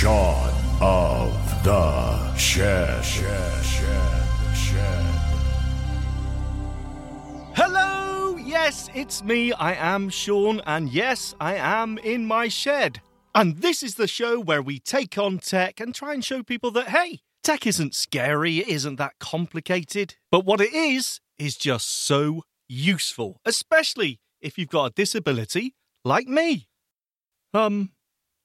Shaun 0.00 0.50
of 0.80 1.62
the 1.62 2.34
shed. 2.34 3.04
Hello! 7.54 8.34
Yes, 8.36 8.88
it's 8.94 9.22
me. 9.22 9.52
I 9.52 9.74
am 9.74 10.08
Shaun, 10.08 10.62
and 10.64 10.88
yes, 10.88 11.34
I 11.38 11.56
am 11.56 11.98
in 11.98 12.24
my 12.24 12.48
shed. 12.48 13.02
And 13.34 13.58
this 13.58 13.82
is 13.82 13.96
the 13.96 14.08
show 14.08 14.40
where 14.40 14.62
we 14.62 14.78
take 14.78 15.18
on 15.18 15.36
tech 15.36 15.80
and 15.80 15.94
try 15.94 16.14
and 16.14 16.24
show 16.24 16.42
people 16.42 16.70
that, 16.70 16.88
hey, 16.88 17.20
tech 17.42 17.66
isn't 17.66 17.94
scary, 17.94 18.60
it 18.60 18.68
isn't 18.68 18.96
that 18.96 19.18
complicated. 19.20 20.14
But 20.30 20.46
what 20.46 20.62
it 20.62 20.72
is, 20.72 21.20
is 21.38 21.58
just 21.58 21.86
so 21.86 22.44
useful, 22.70 23.38
especially 23.44 24.18
if 24.40 24.56
you've 24.56 24.70
got 24.70 24.92
a 24.92 24.94
disability 24.94 25.74
like 26.06 26.26
me. 26.26 26.68
Um, 27.52 27.90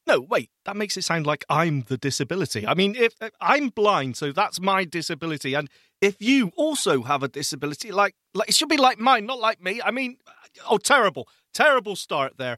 no, 0.08 0.20
wait, 0.20 0.52
that 0.66 0.78
makes 0.78 0.98
it 0.98 1.04
sound 1.04 1.26
like 1.26 1.44
I'm 1.50 1.82
the 1.84 1.98
disability. 1.98 2.66
I 2.68 2.74
mean, 2.74 2.96
if 2.96 3.16
uh, 3.20 3.30
I'm 3.42 3.70
blind, 3.70 4.18
so 4.18 4.32
that's 4.32 4.60
my 4.60 4.86
disability, 4.86 5.54
and 5.54 5.70
if 6.02 6.22
you 6.22 6.52
also 6.56 7.04
have 7.04 7.24
a 7.24 7.28
disability, 7.28 7.92
like, 7.92 8.16
like 8.34 8.50
it 8.50 8.56
should 8.56 8.70
be 8.70 8.78
like 8.78 9.00
mine, 9.00 9.26
not 9.26 9.40
like 9.40 9.62
me. 9.62 9.82
I 9.84 9.92
mean, 9.92 10.18
oh, 10.70 10.78
terrible, 10.78 11.28
terrible 11.54 11.96
start 11.96 12.34
there. 12.38 12.58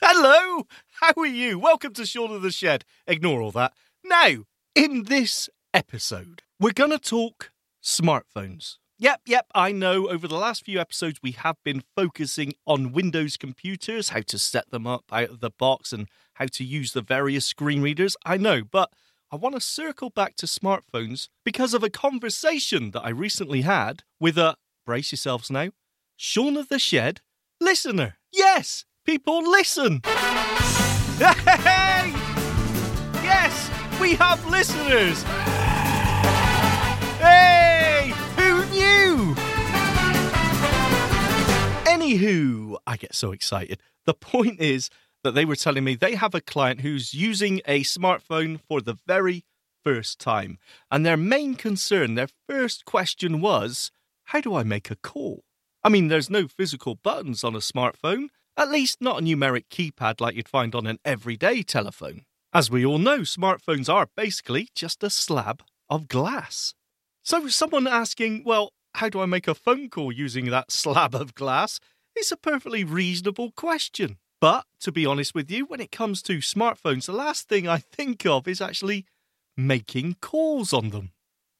Hello, 0.00 0.64
how 1.00 1.12
are 1.16 1.26
you? 1.26 1.58
Welcome 1.58 1.92
to 1.94 2.06
Shaun 2.06 2.30
of 2.30 2.42
the 2.42 2.50
Shed. 2.50 2.84
Ignore 3.06 3.42
all 3.42 3.52
that. 3.52 3.72
Now, 4.04 4.44
in 4.74 5.04
this 5.04 5.50
episode, 5.74 6.42
we're 6.58 6.72
going 6.72 6.92
to 6.92 6.98
talk 6.98 7.50
smartphones. 7.82 8.76
Yep, 9.00 9.20
yep, 9.26 9.46
I 9.54 9.70
know. 9.70 10.08
Over 10.08 10.26
the 10.26 10.34
last 10.34 10.64
few 10.64 10.80
episodes, 10.80 11.20
we 11.22 11.30
have 11.30 11.56
been 11.64 11.84
focusing 11.94 12.54
on 12.66 12.92
Windows 12.92 13.36
computers, 13.36 14.08
how 14.08 14.22
to 14.22 14.38
set 14.40 14.70
them 14.70 14.88
up 14.88 15.04
out 15.12 15.30
of 15.30 15.38
the 15.40 15.50
box, 15.50 15.92
and 15.92 16.08
how 16.34 16.46
to 16.46 16.64
use 16.64 16.92
the 16.92 17.00
various 17.00 17.46
screen 17.46 17.80
readers. 17.80 18.16
I 18.26 18.38
know, 18.38 18.62
but 18.64 18.90
I 19.30 19.36
want 19.36 19.54
to 19.54 19.60
circle 19.60 20.10
back 20.10 20.34
to 20.36 20.46
smartphones 20.46 21.28
because 21.44 21.74
of 21.74 21.84
a 21.84 21.90
conversation 21.90 22.90
that 22.90 23.02
I 23.02 23.10
recently 23.10 23.60
had 23.60 24.02
with 24.18 24.36
a, 24.36 24.56
brace 24.84 25.12
yourselves 25.12 25.48
now, 25.48 25.68
Shaun 26.16 26.56
of 26.56 26.68
the 26.68 26.80
Shed 26.80 27.20
listener. 27.60 28.16
Yes, 28.32 28.84
people 29.06 29.48
listen. 29.48 30.00
Hey! 31.18 32.12
Yes, 33.22 33.70
we 34.00 34.14
have 34.14 34.44
listeners. 34.46 35.22
Hey, 37.20 37.57
knew? 38.88 39.34
Anywho, 41.84 42.78
I 42.86 42.96
get 42.96 43.14
so 43.14 43.32
excited. 43.32 43.80
The 44.06 44.14
point 44.14 44.60
is 44.60 44.90
that 45.24 45.32
they 45.32 45.44
were 45.44 45.56
telling 45.56 45.84
me 45.84 45.94
they 45.94 46.14
have 46.14 46.34
a 46.34 46.40
client 46.40 46.80
who's 46.80 47.12
using 47.14 47.60
a 47.66 47.82
smartphone 47.82 48.60
for 48.68 48.80
the 48.80 48.96
very 49.06 49.44
first 49.84 50.18
time. 50.18 50.58
And 50.90 51.04
their 51.04 51.16
main 51.16 51.54
concern, 51.54 52.14
their 52.14 52.28
first 52.48 52.84
question 52.84 53.40
was, 53.40 53.90
how 54.24 54.40
do 54.40 54.54
I 54.54 54.62
make 54.62 54.90
a 54.90 54.96
call? 54.96 55.44
I 55.82 55.88
mean, 55.88 56.08
there's 56.08 56.30
no 56.30 56.48
physical 56.48 56.94
buttons 56.94 57.44
on 57.44 57.54
a 57.54 57.58
smartphone, 57.58 58.28
at 58.56 58.70
least 58.70 59.00
not 59.00 59.20
a 59.20 59.22
numeric 59.22 59.64
keypad 59.70 60.20
like 60.20 60.34
you'd 60.34 60.48
find 60.48 60.74
on 60.74 60.86
an 60.86 60.98
everyday 61.04 61.62
telephone. 61.62 62.22
As 62.52 62.70
we 62.70 62.84
all 62.84 62.98
know, 62.98 63.20
smartphones 63.20 63.92
are 63.92 64.08
basically 64.16 64.68
just 64.74 65.02
a 65.02 65.10
slab 65.10 65.62
of 65.88 66.08
glass. 66.08 66.74
So, 67.22 67.48
someone 67.48 67.86
asking, 67.86 68.42
well, 68.44 68.72
how 68.94 69.08
do 69.08 69.20
I 69.20 69.26
make 69.26 69.48
a 69.48 69.54
phone 69.54 69.88
call 69.88 70.12
using 70.12 70.46
that 70.46 70.70
slab 70.72 71.14
of 71.14 71.34
glass? 71.34 71.80
It's 72.16 72.32
a 72.32 72.36
perfectly 72.36 72.84
reasonable 72.84 73.52
question. 73.52 74.18
But 74.40 74.66
to 74.80 74.92
be 74.92 75.04
honest 75.04 75.34
with 75.34 75.50
you, 75.50 75.66
when 75.66 75.80
it 75.80 75.90
comes 75.90 76.22
to 76.22 76.38
smartphones, 76.38 77.06
the 77.06 77.12
last 77.12 77.48
thing 77.48 77.68
I 77.68 77.78
think 77.78 78.24
of 78.24 78.46
is 78.46 78.60
actually 78.60 79.06
making 79.56 80.16
calls 80.20 80.72
on 80.72 80.90
them. 80.90 81.12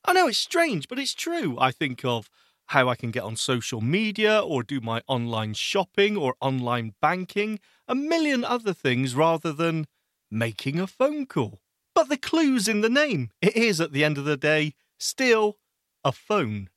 I 0.04 0.12
know 0.12 0.28
it's 0.28 0.38
strange, 0.38 0.88
but 0.88 0.98
it's 0.98 1.14
true. 1.14 1.56
I 1.58 1.72
think 1.72 2.04
of 2.04 2.30
how 2.68 2.88
I 2.88 2.94
can 2.94 3.10
get 3.10 3.22
on 3.22 3.34
social 3.36 3.80
media 3.80 4.40
or 4.40 4.62
do 4.62 4.80
my 4.80 5.02
online 5.08 5.54
shopping 5.54 6.16
or 6.16 6.34
online 6.40 6.94
banking, 7.00 7.58
a 7.88 7.94
million 7.94 8.44
other 8.44 8.74
things 8.74 9.14
rather 9.14 9.52
than 9.52 9.86
making 10.30 10.78
a 10.78 10.86
phone 10.86 11.26
call. 11.26 11.60
But 11.94 12.08
the 12.08 12.16
clue's 12.16 12.68
in 12.68 12.80
the 12.80 12.90
name. 12.90 13.30
It 13.42 13.56
is, 13.56 13.80
at 13.80 13.92
the 13.92 14.04
end 14.04 14.18
of 14.18 14.24
the 14.24 14.36
day, 14.36 14.74
still 14.98 15.56
a 16.04 16.12
phone. 16.12 16.68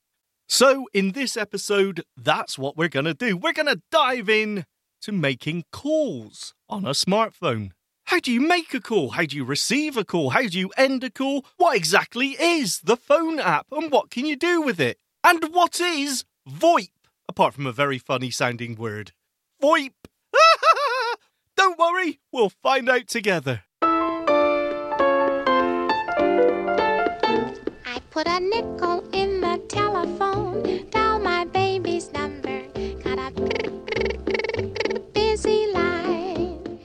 So, 0.54 0.90
in 0.94 1.14
this 1.14 1.38
episode, 1.38 2.04
that's 2.18 2.60
what 2.60 2.76
we're 2.76 2.90
going 2.90 3.06
to 3.06 3.14
do. 3.14 3.38
We're 3.38 3.54
going 3.54 3.74
to 3.74 3.82
dive 3.90 4.28
in 4.28 4.66
to 5.02 5.14
making 5.14 5.64
calls 5.72 6.54
on 6.68 6.84
a 6.84 6.90
smartphone. 6.90 7.72
How 8.08 8.20
do 8.20 8.34
you 8.34 8.42
make 8.42 8.74
a 8.74 8.82
call? 8.82 9.12
How 9.12 9.24
do 9.24 9.38
you 9.38 9.46
receive 9.46 9.96
a 9.96 10.04
call? 10.04 10.32
How 10.32 10.42
do 10.42 10.60
you 10.60 10.70
end 10.76 11.06
a 11.06 11.10
call? 11.10 11.46
What 11.56 11.78
exactly 11.78 12.32
is 12.38 12.82
the 12.82 12.98
phone 12.98 13.40
app 13.40 13.68
and 13.72 13.90
what 13.90 14.12
can 14.12 14.26
you 14.26 14.36
do 14.36 14.62
with 14.62 14.82
it? 14.82 14.98
And 15.24 15.54
what 15.54 15.80
is 15.80 16.26
VoIP? 16.46 16.90
Apart 17.30 17.54
from 17.54 17.66
a 17.66 17.72
very 17.72 17.98
funny 17.98 18.30
sounding 18.30 18.76
word. 18.76 19.14
VoIP! 19.64 19.94
Don't 21.56 21.80
worry, 21.80 22.20
we'll 22.30 22.50
find 22.50 22.90
out 22.90 23.08
together. 23.08 23.62
I 27.86 28.00
put 28.10 28.28
a 28.28 28.40
nickel 28.42 29.08
in 29.14 29.40
the 29.40 29.62
telephone, 29.70 30.31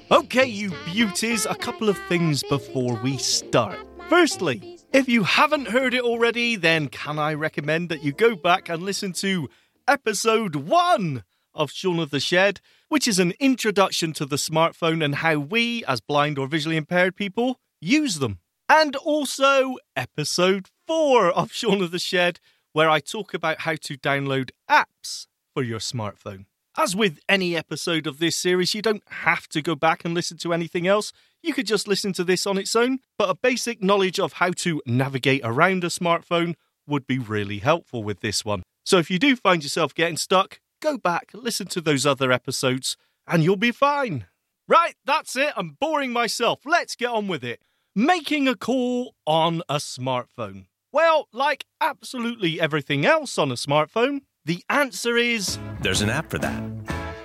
Okay, 0.08 0.46
you 0.46 0.70
beauties, 0.84 1.46
a 1.46 1.54
couple 1.54 1.88
of 1.88 1.98
things 2.08 2.42
before 2.44 2.94
we 3.02 3.16
start. 3.16 3.78
Firstly, 4.08 4.78
if 4.92 5.08
you 5.08 5.24
haven't 5.24 5.68
heard 5.68 5.94
it 5.94 6.02
already, 6.02 6.56
then 6.56 6.88
can 6.88 7.18
I 7.18 7.34
recommend 7.34 7.88
that 7.88 8.04
you 8.04 8.12
go 8.12 8.36
back 8.36 8.68
and 8.68 8.82
listen 8.82 9.12
to 9.14 9.48
episode 9.88 10.56
one 10.56 11.24
of 11.54 11.70
Shaun 11.70 11.98
of 11.98 12.10
the 12.10 12.20
Shed, 12.20 12.60
which 12.88 13.08
is 13.08 13.18
an 13.18 13.32
introduction 13.40 14.12
to 14.12 14.26
the 14.26 14.36
smartphone 14.36 15.04
and 15.04 15.16
how 15.16 15.38
we, 15.38 15.84
as 15.86 16.00
blind 16.00 16.38
or 16.38 16.46
visually 16.46 16.76
impaired 16.76 17.16
people, 17.16 17.58
use 17.80 18.16
them. 18.16 18.38
And 18.68 18.94
also 18.96 19.76
episode 19.96 20.68
four 20.86 21.30
of 21.30 21.52
Shaun 21.52 21.82
of 21.82 21.90
the 21.90 21.98
Shed, 21.98 22.40
where 22.76 22.90
I 22.90 23.00
talk 23.00 23.32
about 23.32 23.60
how 23.60 23.74
to 23.74 23.96
download 23.96 24.50
apps 24.70 25.28
for 25.54 25.62
your 25.62 25.78
smartphone. 25.78 26.44
As 26.76 26.94
with 26.94 27.20
any 27.26 27.56
episode 27.56 28.06
of 28.06 28.18
this 28.18 28.36
series, 28.36 28.74
you 28.74 28.82
don't 28.82 29.02
have 29.08 29.48
to 29.48 29.62
go 29.62 29.74
back 29.74 30.04
and 30.04 30.12
listen 30.12 30.36
to 30.36 30.52
anything 30.52 30.86
else. 30.86 31.10
You 31.42 31.54
could 31.54 31.66
just 31.66 31.88
listen 31.88 32.12
to 32.12 32.22
this 32.22 32.46
on 32.46 32.58
its 32.58 32.76
own, 32.76 32.98
but 33.16 33.30
a 33.30 33.34
basic 33.34 33.82
knowledge 33.82 34.20
of 34.20 34.34
how 34.34 34.50
to 34.56 34.82
navigate 34.84 35.40
around 35.42 35.84
a 35.84 35.86
smartphone 35.86 36.54
would 36.86 37.06
be 37.06 37.18
really 37.18 37.60
helpful 37.60 38.04
with 38.04 38.20
this 38.20 38.44
one. 38.44 38.62
So 38.84 38.98
if 38.98 39.10
you 39.10 39.18
do 39.18 39.36
find 39.36 39.62
yourself 39.62 39.94
getting 39.94 40.18
stuck, 40.18 40.60
go 40.82 40.98
back, 40.98 41.30
listen 41.32 41.68
to 41.68 41.80
those 41.80 42.04
other 42.04 42.30
episodes, 42.30 42.98
and 43.26 43.42
you'll 43.42 43.56
be 43.56 43.72
fine. 43.72 44.26
Right, 44.68 44.96
that's 45.06 45.34
it. 45.34 45.54
I'm 45.56 45.78
boring 45.80 46.12
myself. 46.12 46.60
Let's 46.66 46.94
get 46.94 47.08
on 47.08 47.26
with 47.26 47.42
it. 47.42 47.62
Making 47.94 48.46
a 48.48 48.54
call 48.54 49.14
on 49.24 49.62
a 49.66 49.76
smartphone. 49.76 50.66
Well, 50.96 51.28
like 51.30 51.66
absolutely 51.78 52.58
everything 52.58 53.04
else 53.04 53.36
on 53.36 53.50
a 53.50 53.54
smartphone, 53.54 54.22
the 54.46 54.64
answer 54.70 55.18
is 55.18 55.58
There's 55.82 56.00
an 56.00 56.08
app 56.08 56.30
for 56.30 56.38
that. 56.38 56.62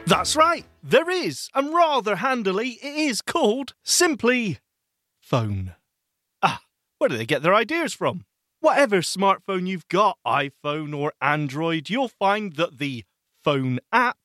that's 0.05 0.35
right, 0.35 0.65
there 0.83 1.09
is, 1.09 1.47
and 1.55 1.73
rather 1.73 2.17
handily, 2.17 2.71
it 2.83 2.93
is 2.93 3.21
called 3.21 3.73
simply 3.81 4.59
phone. 5.21 5.75
Ah, 6.43 6.63
where 6.97 7.07
do 7.07 7.15
they 7.15 7.25
get 7.25 7.43
their 7.43 7.55
ideas 7.55 7.93
from? 7.93 8.25
Whatever 8.59 8.97
smartphone 8.97 9.67
you've 9.67 9.87
got, 9.87 10.17
iPhone 10.27 10.93
or 10.93 11.13
Android, 11.21 11.89
you'll 11.89 12.09
find 12.09 12.57
that 12.57 12.77
the 12.77 13.05
phone 13.41 13.79
app 13.93 14.17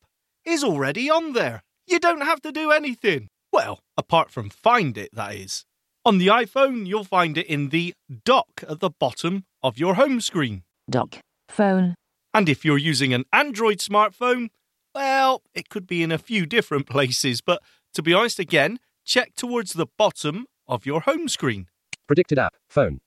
is 0.44 0.64
already 0.64 1.08
on 1.08 1.34
there. 1.34 1.62
You 1.86 2.00
don't 2.00 2.22
have 2.22 2.42
to 2.42 2.50
do 2.50 2.72
anything. 2.72 3.28
Well, 3.52 3.78
apart 3.96 4.32
from 4.32 4.50
find 4.50 4.98
it, 4.98 5.10
that 5.12 5.36
is. 5.36 5.66
On 6.06 6.18
the 6.18 6.28
iPhone, 6.28 6.86
you'll 6.86 7.02
find 7.02 7.36
it 7.36 7.48
in 7.48 7.70
the 7.70 7.92
dock 8.24 8.62
at 8.68 8.78
the 8.78 8.90
bottom 8.90 9.44
of 9.60 9.76
your 9.76 9.94
home 9.94 10.20
screen. 10.20 10.62
Dock. 10.88 11.18
Phone. 11.48 11.96
And 12.32 12.48
if 12.48 12.64
you're 12.64 12.78
using 12.78 13.12
an 13.12 13.24
Android 13.32 13.78
smartphone, 13.78 14.50
well, 14.94 15.42
it 15.52 15.68
could 15.68 15.84
be 15.84 16.04
in 16.04 16.12
a 16.12 16.18
few 16.18 16.46
different 16.46 16.86
places, 16.88 17.40
but 17.40 17.60
to 17.92 18.04
be 18.04 18.14
honest, 18.14 18.38
again, 18.38 18.78
check 19.04 19.34
towards 19.34 19.72
the 19.72 19.88
bottom 19.98 20.46
of 20.68 20.86
your 20.86 21.00
home 21.00 21.26
screen. 21.26 21.66
Predicted 22.06 22.38
app. 22.38 22.54
Phone. 22.70 23.00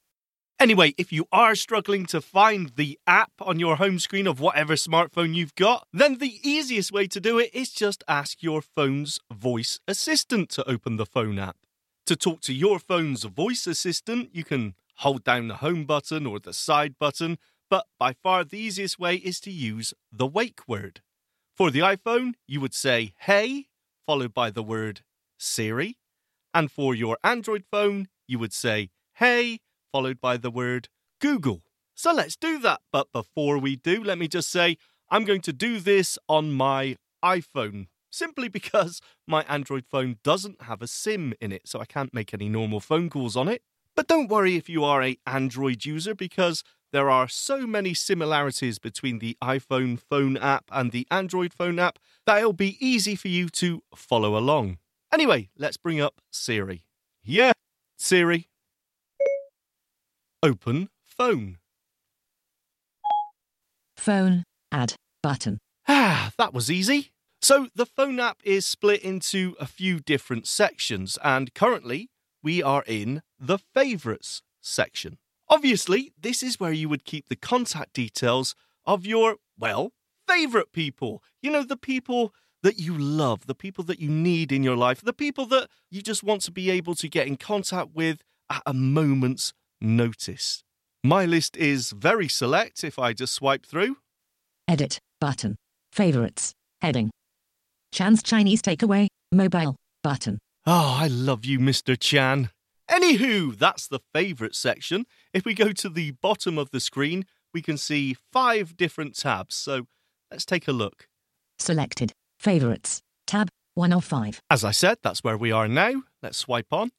Anyway, 0.60 0.94
if 0.98 1.14
you 1.14 1.26
are 1.32 1.56
struggling 1.56 2.06
to 2.08 2.20
find 2.20 2.74
the 2.76 3.00
app 3.08 3.32
on 3.40 3.60
your 3.60 3.78
home 3.78 4.00
screen 4.00 4.28
of 4.28 4.42
whatever 4.42 4.74
smartphone 4.74 5.36
you've 5.36 5.56
got, 5.56 5.88
then 5.94 6.18
the 6.18 6.42
easiest 6.44 6.92
way 6.92 7.08
to 7.08 7.22
do 7.22 7.40
it 7.40 7.50
is 7.54 7.72
just 7.72 8.04
ask 8.10 8.44
your 8.44 8.62
phone's 8.62 9.22
voice 9.32 9.80
assistant 9.88 10.50
to 10.50 10.70
open 10.70 10.98
the 10.98 11.06
phone 11.06 11.40
app. 11.40 11.56
To 12.10 12.16
talk 12.16 12.42
to 12.42 12.54
your 12.56 12.80
phone's 12.80 13.24
voice 13.24 13.68
assistant, 13.68 14.32
you 14.34 14.44
can 14.44 14.74
hold 14.96 15.24
down 15.24 15.48
the 15.48 15.58
home 15.58 15.86
button 15.86 16.26
or 16.26 16.40
the 16.40 16.54
side 16.54 16.98
button, 16.98 17.38
but 17.70 17.86
by 18.00 18.14
far 18.14 18.44
the 18.44 18.58
easiest 18.58 18.98
way 18.98 19.18
is 19.18 19.40
to 19.42 19.52
use 19.52 19.94
the 20.12 20.26
wake 20.26 20.68
word. 20.68 21.02
For 21.56 21.70
the 21.70 21.82
iPhone, 21.82 22.34
you 22.48 22.62
would 22.62 22.74
say 22.74 23.14
hey, 23.20 23.68
followed 24.08 24.34
by 24.34 24.50
the 24.50 24.64
word 24.64 25.02
Siri. 25.38 26.00
And 26.52 26.72
for 26.72 26.96
your 26.96 27.20
Android 27.24 27.64
phone, 27.70 28.08
you 28.28 28.40
would 28.40 28.54
say 28.54 28.90
hey, 29.14 29.60
followed 29.92 30.20
by 30.20 30.38
the 30.38 30.50
word 30.50 30.90
Google. 31.22 31.62
So 31.94 32.12
let's 32.12 32.36
do 32.36 32.58
that. 32.58 32.82
But 32.92 33.12
before 33.12 33.60
we 33.60 33.76
do, 33.76 34.04
let 34.04 34.18
me 34.18 34.28
just 34.28 34.50
say 34.50 34.78
I'm 35.12 35.26
going 35.26 35.42
to 35.42 35.54
do 35.54 35.80
this 35.80 36.18
on 36.28 36.54
my 36.54 36.96
iPhone 37.24 37.86
simply 38.10 38.48
because 38.48 39.02
my 39.28 39.44
Android 39.44 39.86
phone 39.86 40.18
doesn't 40.24 40.64
have 40.64 40.82
a 40.82 40.88
SIM 40.88 41.34
in 41.40 41.52
it, 41.52 41.68
so 41.68 41.80
I 41.80 41.86
can't 41.86 42.14
make 42.14 42.34
any 42.34 42.50
normal 42.50 42.80
phone 42.80 43.10
calls 43.10 43.36
on 43.36 43.48
it. 43.48 43.62
But 43.96 44.08
don't 44.08 44.30
worry 44.30 44.56
if 44.56 44.70
you 44.70 44.84
are 44.84 45.04
a 45.04 45.18
Android 45.26 45.86
user 45.86 46.16
because 46.16 46.64
there 46.92 47.10
are 47.10 47.28
so 47.28 47.68
many 47.68 47.94
similarities 47.94 48.80
between 48.80 49.20
the 49.20 49.38
iPhone 49.44 50.00
phone 50.00 50.38
app 50.38 50.66
and 50.72 50.92
the 50.92 51.06
Android 51.12 51.54
phone 51.54 51.80
app 51.80 52.00
that 52.26 52.40
it'll 52.40 52.54
be 52.54 52.78
easy 52.80 53.16
for 53.16 53.28
you 53.28 53.50
to 53.50 53.84
follow 53.96 54.38
along. 54.38 54.78
Anyway, 55.14 55.50
let's 55.58 55.78
bring 55.78 56.00
up 56.02 56.22
Siri. 56.32 56.84
Yeah, 57.24 57.52
Siri. 57.98 58.48
Open 60.42 60.90
phone. 61.04 61.58
Phone, 63.98 64.44
add, 64.72 64.96
button. 65.22 65.58
Ah, 65.88 66.32
that 66.38 66.54
was 66.54 66.72
easy. 66.72 67.12
So 67.42 67.68
the 67.74 67.86
phone 67.86 68.20
app 68.20 68.40
is 68.44 68.66
split 68.66 69.02
into 69.02 69.56
a 69.60 69.66
few 69.66 70.00
different 70.00 70.48
sections, 70.48 71.18
and 71.24 71.54
currently 71.54 72.10
we 72.44 72.62
are 72.62 72.84
in 72.86 73.22
the 73.40 73.58
favorites 73.58 74.42
section. 74.62 75.18
Obviously, 75.48 76.12
this 76.20 76.44
is 76.44 76.60
where 76.60 76.72
you 76.72 76.90
would 76.90 77.06
keep 77.06 77.28
the 77.28 77.36
contact 77.36 77.94
details 77.94 78.56
of 78.86 79.06
your, 79.06 79.38
well, 79.58 79.94
favorite 80.28 80.72
people. 80.74 81.24
You 81.42 81.52
know, 81.52 81.64
the 81.64 81.78
people 81.78 82.34
that 82.62 82.78
you 82.78 82.98
love, 82.98 83.48
the 83.48 83.56
people 83.56 83.84
that 83.86 84.00
you 84.00 84.10
need 84.10 84.52
in 84.52 84.64
your 84.64 84.76
life, 84.76 85.02
the 85.02 85.14
people 85.14 85.46
that 85.48 85.70
you 85.90 86.02
just 86.02 86.24
want 86.24 86.42
to 86.42 86.52
be 86.52 86.70
able 86.70 86.94
to 86.96 87.08
get 87.08 87.26
in 87.26 87.38
contact 87.38 87.96
with 87.96 88.22
at 88.50 88.62
a 88.66 88.74
moment's 88.74 89.54
notice. 89.80 90.62
My 91.04 91.26
list 91.26 91.56
is 91.56 91.92
very 91.92 92.28
select 92.28 92.84
if 92.84 93.00
I 93.00 93.14
just 93.14 93.34
swipe 93.34 93.66
through. 93.66 93.98
Edit, 94.68 95.00
button. 95.22 95.56
Favorites, 95.94 96.54
heading. 96.82 97.10
Chan's 97.92 98.22
Chinese 98.22 98.62
takeaway, 98.62 99.08
mobile, 99.32 99.76
button. 100.04 100.40
Oh, 100.66 100.98
I 101.00 101.08
love 101.08 101.46
you, 101.46 101.60
Mr. 101.60 102.00
Chan. 102.00 102.50
Anywho, 102.90 103.58
that's 103.58 103.88
the 103.88 104.00
favourite 104.14 104.56
section. 104.56 105.06
If 105.34 105.46
we 105.46 105.54
go 105.54 105.72
to 105.72 105.90
the 105.90 106.12
bottom 106.12 106.58
of 106.58 106.72
the 106.72 106.80
screen, 106.80 107.26
we 107.54 107.62
can 107.62 107.78
see 107.78 108.16
five 108.32 108.78
different 108.78 109.16
tabs. 109.18 109.56
So 109.56 109.88
let's 110.32 110.46
take 110.46 110.68
a 110.68 110.72
look. 110.72 111.08
Selected, 111.58 112.14
favorites, 112.40 113.02
tab, 113.28 113.50
1 113.76 113.94
of 113.94 114.04
5. 114.04 114.42
As 114.50 114.64
I 114.64 114.72
said, 114.72 114.98
that's 115.04 115.24
where 115.24 115.38
we 115.38 115.52
are 115.52 115.68
now. 115.68 116.04
Let's 116.22 116.38
swipe 116.38 116.72
on. 116.72 116.92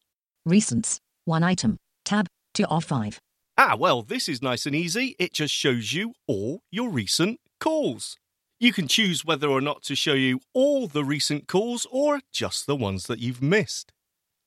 Recents, 0.48 0.98
1 1.25 1.42
item, 1.42 1.76
tab, 2.04 2.26
2 2.54 2.64
of 2.64 2.84
5. 2.84 3.19
Ah, 3.58 3.76
well, 3.78 4.02
this 4.02 4.28
is 4.28 4.40
nice 4.40 4.66
and 4.66 4.75
easy. 4.75 5.16
It 5.19 5.32
just 5.34 5.54
shows 5.54 5.92
you 5.92 6.14
all 6.26 6.62
your 6.70 6.88
recent 6.90 7.40
calls. 7.60 8.16
You 8.62 8.75
can 8.75 8.89
choose 8.89 9.25
whether 9.25 9.49
or 9.49 9.62
not 9.62 9.83
to 9.85 9.97
show 9.97 10.12
you 10.12 10.41
all 10.53 10.87
the 10.87 11.03
recent 11.03 11.49
calls 11.49 11.87
or 11.91 12.21
just 12.31 12.67
the 12.67 12.77
ones 12.77 13.07
that 13.07 13.19
you've 13.19 13.41
missed. 13.41 13.91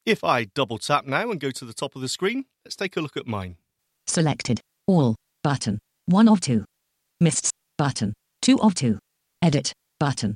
If 0.05 0.23
I 0.23 0.43
double 0.43 0.77
tap 0.77 1.07
now 1.07 1.31
and 1.31 1.39
go 1.39 1.49
to 1.49 1.65
the 1.65 1.73
top 1.73 1.95
of 1.95 2.03
the 2.03 2.07
screen, 2.07 2.45
let's 2.63 2.75
take 2.75 2.95
a 2.95 3.01
look 3.01 3.17
at 3.17 3.25
mine. 3.25 3.55
Selected, 4.05 4.61
all, 4.85 5.15
button, 5.41 5.79
1 6.05 6.29
of 6.29 6.41
2. 6.41 6.63
Missed, 7.21 7.49
button, 7.75 8.13
2 8.43 8.61
of 8.61 8.75
2. 8.75 8.99
Edit, 9.41 9.73
button. 9.99 10.35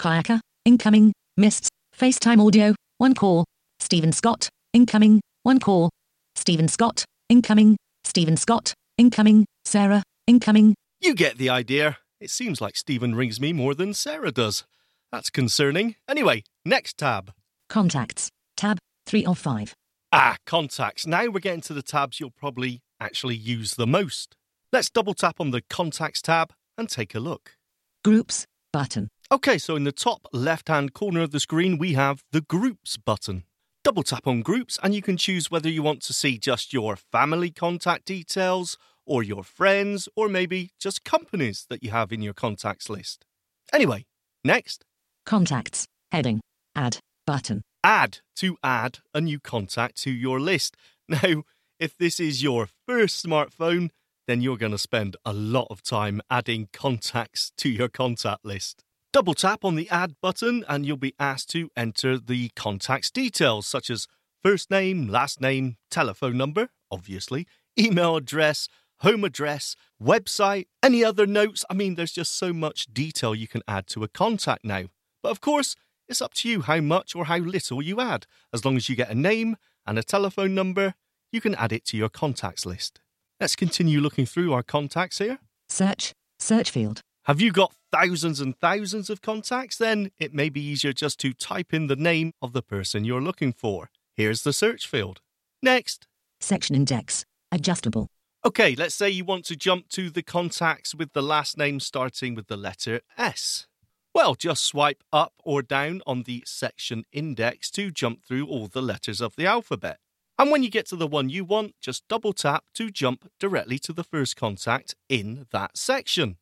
Kayaker, 0.00 0.38
incoming, 0.64 1.12
missed, 1.36 1.68
FaceTime 1.98 2.46
audio, 2.46 2.76
1 2.98 3.14
call. 3.16 3.44
Stephen 3.80 4.12
Scott, 4.12 4.48
incoming, 4.72 5.20
1 5.42 5.58
call. 5.58 5.90
Stephen 6.36 6.68
Scott, 6.68 7.04
incoming, 7.28 7.76
Stephen 8.04 8.36
Scott, 8.36 8.72
incoming, 8.96 9.46
Sarah, 9.64 10.04
incoming. 10.28 10.76
You 11.00 11.12
get 11.16 11.38
the 11.38 11.50
idea. 11.50 11.98
It 12.18 12.30
seems 12.30 12.62
like 12.62 12.76
Stephen 12.76 13.14
rings 13.14 13.40
me 13.40 13.52
more 13.52 13.74
than 13.74 13.92
Sarah 13.92 14.32
does. 14.32 14.64
That's 15.12 15.28
concerning. 15.28 15.96
Anyway, 16.08 16.44
next 16.64 16.96
tab. 16.96 17.32
Contacts, 17.68 18.30
tab, 18.56 18.78
3 19.04 19.26
of 19.26 19.38
5. 19.38 19.74
Ah, 20.12 20.36
contacts. 20.46 21.06
Now 21.06 21.26
we're 21.26 21.40
getting 21.40 21.60
to 21.62 21.74
the 21.74 21.82
tabs 21.82 22.18
you'll 22.18 22.30
probably 22.30 22.80
actually 22.98 23.36
use 23.36 23.74
the 23.74 23.86
most. 23.86 24.34
Let's 24.72 24.88
double 24.88 25.12
tap 25.12 25.40
on 25.40 25.50
the 25.50 25.62
contacts 25.68 26.22
tab 26.22 26.54
and 26.78 26.88
take 26.88 27.14
a 27.14 27.20
look. 27.20 27.56
Groups, 28.02 28.46
button. 28.72 29.08
Okay, 29.30 29.58
so 29.58 29.76
in 29.76 29.84
the 29.84 29.92
top 29.92 30.26
left 30.32 30.68
hand 30.68 30.94
corner 30.94 31.20
of 31.20 31.32
the 31.32 31.40
screen, 31.40 31.76
we 31.76 31.92
have 31.94 32.22
the 32.32 32.40
groups 32.40 32.96
button. 32.96 33.44
Double 33.84 34.02
tap 34.02 34.26
on 34.26 34.40
groups, 34.40 34.78
and 34.82 34.94
you 34.94 35.02
can 35.02 35.16
choose 35.16 35.50
whether 35.50 35.68
you 35.68 35.82
want 35.82 36.02
to 36.02 36.12
see 36.14 36.38
just 36.38 36.72
your 36.72 36.96
family 36.96 37.50
contact 37.50 38.06
details, 38.06 38.78
or 39.06 39.22
your 39.22 39.44
friends, 39.44 40.08
or 40.16 40.28
maybe 40.28 40.70
just 40.78 41.04
companies 41.04 41.66
that 41.70 41.82
you 41.82 41.90
have 41.90 42.12
in 42.12 42.22
your 42.22 42.34
contacts 42.34 42.90
list. 42.90 43.24
Anyway, 43.72 44.06
next, 44.44 44.84
Contacts, 45.24 45.86
heading, 46.12 46.40
add, 46.74 46.98
button. 47.26 47.62
add 47.82 48.18
to 48.36 48.56
add 48.62 48.98
a 49.14 49.20
new 49.20 49.40
contact 49.40 49.96
to 50.02 50.10
your 50.10 50.38
list. 50.40 50.76
Now, 51.08 51.44
if 51.78 51.96
this 51.96 52.18
is 52.18 52.42
your 52.42 52.68
first 52.86 53.24
smartphone, 53.24 53.90
then 54.26 54.40
you're 54.40 54.56
going 54.56 54.72
to 54.72 54.78
spend 54.78 55.14
a 55.24 55.32
lot 55.32 55.68
of 55.70 55.82
time 55.84 56.20
adding 56.28 56.68
contacts 56.72 57.52
to 57.58 57.68
your 57.68 57.88
contact 57.88 58.44
list. 58.44 58.82
Double 59.12 59.34
tap 59.34 59.64
on 59.64 59.76
the 59.76 59.88
add 59.88 60.14
button 60.20 60.64
and 60.68 60.84
you'll 60.84 60.96
be 60.96 61.14
asked 61.20 61.50
to 61.50 61.70
enter 61.76 62.18
the 62.18 62.50
contacts 62.56 63.10
details 63.10 63.68
such 63.68 63.88
as 63.88 64.08
first 64.42 64.68
name, 64.68 65.06
last 65.06 65.40
name, 65.40 65.76
telephone 65.92 66.36
number, 66.36 66.70
obviously, 66.90 67.46
email 67.78 68.16
address, 68.16 68.68
home 69.00 69.24
address, 69.24 69.76
website, 70.02 70.66
any 70.82 71.04
other 71.04 71.26
notes. 71.26 71.64
I 71.70 71.74
mean, 71.74 71.94
there's 71.94 72.12
just 72.12 72.36
so 72.36 72.52
much 72.52 72.86
detail 72.92 73.34
you 73.34 73.48
can 73.48 73.62
add 73.68 73.86
to 73.88 74.04
a 74.04 74.08
contact 74.08 74.64
now. 74.64 74.84
But 75.22 75.30
of 75.30 75.40
course, 75.40 75.76
it's 76.08 76.22
up 76.22 76.34
to 76.34 76.48
you 76.48 76.62
how 76.62 76.80
much 76.80 77.14
or 77.14 77.26
how 77.26 77.38
little 77.38 77.82
you 77.82 78.00
add. 78.00 78.26
As 78.52 78.64
long 78.64 78.76
as 78.76 78.88
you 78.88 78.96
get 78.96 79.10
a 79.10 79.14
name 79.14 79.56
and 79.86 79.98
a 79.98 80.02
telephone 80.02 80.54
number, 80.54 80.94
you 81.32 81.40
can 81.40 81.54
add 81.56 81.72
it 81.72 81.84
to 81.86 81.96
your 81.96 82.08
contacts 82.08 82.64
list. 82.64 83.00
Let's 83.40 83.56
continue 83.56 84.00
looking 84.00 84.26
through 84.26 84.52
our 84.52 84.62
contacts 84.62 85.18
here. 85.18 85.38
Search, 85.68 86.12
search 86.38 86.70
field. 86.70 87.00
Have 87.24 87.40
you 87.40 87.50
got 87.50 87.74
thousands 87.92 88.40
and 88.40 88.56
thousands 88.56 89.10
of 89.10 89.20
contacts? 89.20 89.76
Then 89.76 90.12
it 90.18 90.32
may 90.32 90.48
be 90.48 90.60
easier 90.60 90.92
just 90.92 91.18
to 91.20 91.32
type 91.32 91.74
in 91.74 91.88
the 91.88 91.96
name 91.96 92.32
of 92.40 92.52
the 92.52 92.62
person 92.62 93.04
you're 93.04 93.20
looking 93.20 93.52
for. 93.52 93.90
Here's 94.14 94.42
the 94.42 94.52
search 94.52 94.86
field. 94.86 95.20
Next. 95.60 96.06
Section 96.40 96.76
index, 96.76 97.24
adjustable. 97.50 98.08
Okay, 98.46 98.76
let's 98.76 98.94
say 98.94 99.10
you 99.10 99.24
want 99.24 99.44
to 99.46 99.56
jump 99.56 99.88
to 99.88 100.08
the 100.08 100.22
contacts 100.22 100.94
with 100.94 101.14
the 101.14 101.22
last 101.22 101.58
name 101.58 101.80
starting 101.80 102.36
with 102.36 102.46
the 102.46 102.56
letter 102.56 103.00
S. 103.18 103.66
Well, 104.14 104.36
just 104.36 104.62
swipe 104.62 105.02
up 105.12 105.32
or 105.42 105.62
down 105.62 106.00
on 106.06 106.22
the 106.22 106.44
section 106.46 107.02
index 107.10 107.72
to 107.72 107.90
jump 107.90 108.22
through 108.22 108.46
all 108.46 108.68
the 108.68 108.80
letters 108.80 109.20
of 109.20 109.34
the 109.34 109.46
alphabet. 109.46 109.98
And 110.38 110.52
when 110.52 110.62
you 110.62 110.70
get 110.70 110.86
to 110.90 110.96
the 110.96 111.08
one 111.08 111.28
you 111.28 111.44
want, 111.44 111.74
just 111.80 112.06
double 112.06 112.32
tap 112.32 112.62
to 112.74 112.88
jump 112.88 113.28
directly 113.40 113.80
to 113.80 113.92
the 113.92 114.04
first 114.04 114.36
contact 114.36 114.94
in 115.08 115.46
that 115.50 115.76
section. 115.76 116.36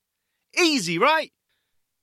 Easy, 0.61 0.99
right? 0.99 1.33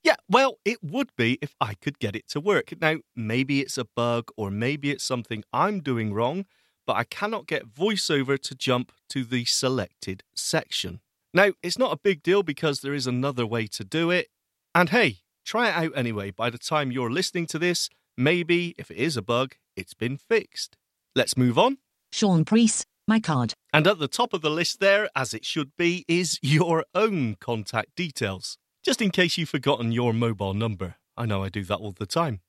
Yeah, 0.03 0.15
well, 0.27 0.55
it 0.65 0.79
would 0.81 1.11
be 1.15 1.37
if 1.43 1.53
I 1.61 1.75
could 1.75 1.99
get 1.99 2.15
it 2.15 2.27
to 2.29 2.39
work. 2.39 2.73
Now, 2.81 2.95
maybe 3.15 3.61
it's 3.61 3.77
a 3.77 3.85
bug 3.85 4.31
or 4.35 4.49
maybe 4.49 4.89
it's 4.89 5.03
something 5.03 5.43
I'm 5.53 5.79
doing 5.79 6.11
wrong, 6.11 6.47
but 6.91 6.97
I 6.97 7.05
cannot 7.05 7.47
get 7.47 7.73
VoiceOver 7.73 8.37
to 8.37 8.53
jump 8.53 8.91
to 9.07 9.23
the 9.23 9.45
selected 9.45 10.23
section. 10.35 10.99
Now, 11.33 11.51
it's 11.63 11.77
not 11.77 11.93
a 11.93 11.99
big 12.03 12.21
deal 12.21 12.43
because 12.43 12.81
there 12.81 12.93
is 12.93 13.07
another 13.07 13.45
way 13.45 13.67
to 13.67 13.85
do 13.85 14.11
it. 14.11 14.27
And 14.75 14.89
hey, 14.89 15.19
try 15.45 15.69
it 15.69 15.75
out 15.77 15.93
anyway. 15.97 16.31
By 16.31 16.49
the 16.49 16.57
time 16.57 16.91
you're 16.91 17.09
listening 17.09 17.45
to 17.45 17.57
this, 17.57 17.89
maybe, 18.17 18.75
if 18.77 18.91
it 18.91 18.97
is 18.97 19.15
a 19.15 19.21
bug, 19.21 19.55
it's 19.77 19.93
been 19.93 20.17
fixed. 20.17 20.75
Let's 21.15 21.37
move 21.37 21.57
on. 21.57 21.77
Shaun 22.11 22.43
Preece, 22.43 22.83
my 23.07 23.21
card. 23.21 23.53
And 23.71 23.87
at 23.87 23.99
the 23.99 24.09
top 24.09 24.33
of 24.33 24.41
the 24.41 24.49
list 24.49 24.81
there, 24.81 25.07
as 25.15 25.33
it 25.33 25.45
should 25.45 25.71
be, 25.77 26.03
is 26.09 26.39
your 26.41 26.83
own 26.93 27.37
contact 27.39 27.95
details. 27.95 28.57
Just 28.83 29.01
in 29.01 29.11
case 29.11 29.37
you've 29.37 29.47
forgotten 29.47 29.93
your 29.93 30.11
mobile 30.11 30.53
number. 30.53 30.95
I 31.15 31.25
know 31.25 31.41
I 31.41 31.47
do 31.47 31.63
that 31.63 31.77
all 31.77 31.93
the 31.93 32.05
time. 32.05 32.41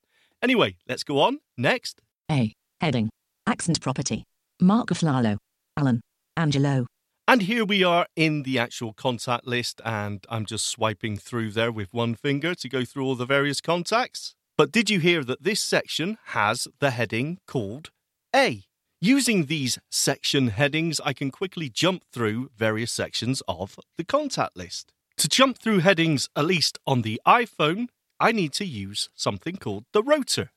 Anyway, 0.43 0.79
let's 0.89 1.05
go 1.05 1.21
on. 1.21 1.39
Next. 1.57 2.03
A. 2.29 2.53
Heading. 2.81 3.09
Accent 3.47 3.81
property. 3.81 4.25
Mark 4.63 4.89
Aflalo. 4.89 5.37
Alan. 5.77 6.01
Angelo. 6.37 6.87
And 7.29 7.43
here 7.43 7.65
we 7.65 7.85
are 7.85 8.07
in 8.17 8.43
the 8.43 8.59
actual 8.59 8.93
contact 8.93 9.47
list, 9.47 9.81
and 9.85 10.25
I'm 10.29 10.47
just 10.47 10.67
swiping 10.67 11.17
through 11.17 11.53
there 11.53 11.73
with 11.73 11.93
one 11.93 12.15
finger 12.15 12.55
to 12.55 12.69
go 12.69 12.85
through 12.85 13.05
all 13.05 13.15
the 13.15 13.27
various 13.27 13.61
contacts. 13.61 14.35
But 14.57 14.73
did 14.73 14.91
you 14.91 15.01
hear 15.01 15.25
that 15.25 15.43
this 15.43 15.61
section 15.61 16.19
has 16.27 16.69
the 16.81 16.91
heading 16.91 17.39
called 17.47 17.91
A? 18.35 18.65
Using 19.01 19.47
these 19.47 19.79
section 19.91 20.49
headings, 20.49 21.01
I 21.05 21.13
can 21.13 21.31
quickly 21.31 21.69
jump 21.69 22.05
through 22.13 22.51
various 22.57 22.93
sections 22.93 23.43
of 23.49 23.79
the 23.99 24.05
contact 24.05 24.57
list. 24.57 24.93
To 25.17 25.29
jump 25.29 25.59
through 25.59 25.81
headings, 25.81 26.29
at 26.37 26.45
least 26.45 26.79
on 26.87 27.03
the 27.03 27.21
iPhone, 27.27 27.89
I 28.21 28.31
need 28.33 28.53
to 28.55 28.65
use 28.65 29.09
something 29.15 29.57
called 29.57 29.85
the 29.93 30.03
rotor. 30.03 30.51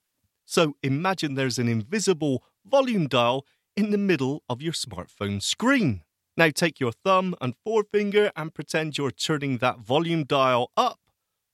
So 0.45 0.75
imagine 0.83 1.33
there's 1.33 1.57
an 1.57 1.67
invisible 1.67 2.43
volume 2.65 3.07
dial 3.07 3.45
in 3.75 3.91
the 3.91 3.97
middle 3.97 4.43
of 4.49 4.61
your 4.61 4.73
smartphone 4.73 5.41
screen. 5.41 6.01
Now 6.37 6.49
take 6.49 6.79
your 6.79 6.91
thumb 6.91 7.35
and 7.41 7.55
forefinger 7.63 8.31
and 8.35 8.53
pretend 8.53 8.97
you're 8.97 9.11
turning 9.11 9.57
that 9.59 9.79
volume 9.79 10.23
dial 10.23 10.71
up 10.75 10.99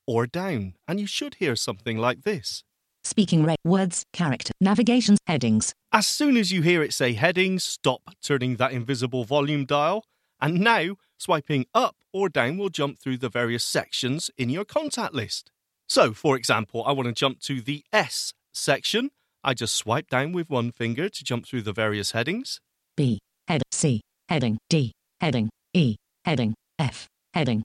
or 0.08 0.28
down, 0.28 0.74
and 0.88 1.00
you 1.00 1.08
should 1.08 1.36
hear 1.36 1.56
something 1.56 1.98
like 1.98 2.24
this. 2.24 2.64
Speaking 3.04 3.44
rate. 3.44 3.58
Words. 3.64 4.06
Character. 4.14 4.54
Navigations. 4.62 5.18
Headings. 5.26 5.74
As 5.92 6.08
soon 6.08 6.38
as 6.38 6.52
you 6.52 6.62
hear 6.62 6.84
it 6.84 6.94
say 6.94 7.14
headings, 7.14 7.64
stop 7.64 8.02
turning 8.22 8.58
that 8.58 8.72
invisible 8.72 9.24
volume 9.24 9.66
dial. 9.66 10.06
And 10.40 10.60
now, 10.60 10.96
swiping 11.18 11.66
up 11.74 11.98
or 12.14 12.30
down 12.30 12.58
will 12.58 12.70
jump 12.70 13.00
through 13.00 13.18
the 13.18 13.30
various 13.30 13.64
sections 13.64 14.32
in 14.38 14.50
your 14.50 14.66
contact 14.66 15.14
list. 15.14 15.52
So, 15.88 16.14
for 16.14 16.36
example, 16.36 16.84
I 16.86 16.92
want 16.94 17.08
to 17.08 17.14
jump 17.14 17.40
to 17.42 17.62
the 17.62 17.84
S 17.92 18.34
section. 18.54 19.12
I 19.44 19.54
just 19.54 19.74
swipe 19.76 20.08
down 20.08 20.34
with 20.34 20.50
one 20.50 20.72
finger 20.72 21.10
to 21.10 21.24
jump 21.24 21.48
through 21.48 21.64
the 21.64 21.74
various 21.74 22.12
headings. 22.12 22.60
B. 22.96 23.20
Head. 23.48 23.64
C. 23.72 24.02
Heading. 24.30 24.58
D. 24.70 24.92
Heading. 25.20 25.50
E. 25.74 25.96
Heading. 26.26 26.54
F. 26.78 27.08
Heading. 27.34 27.64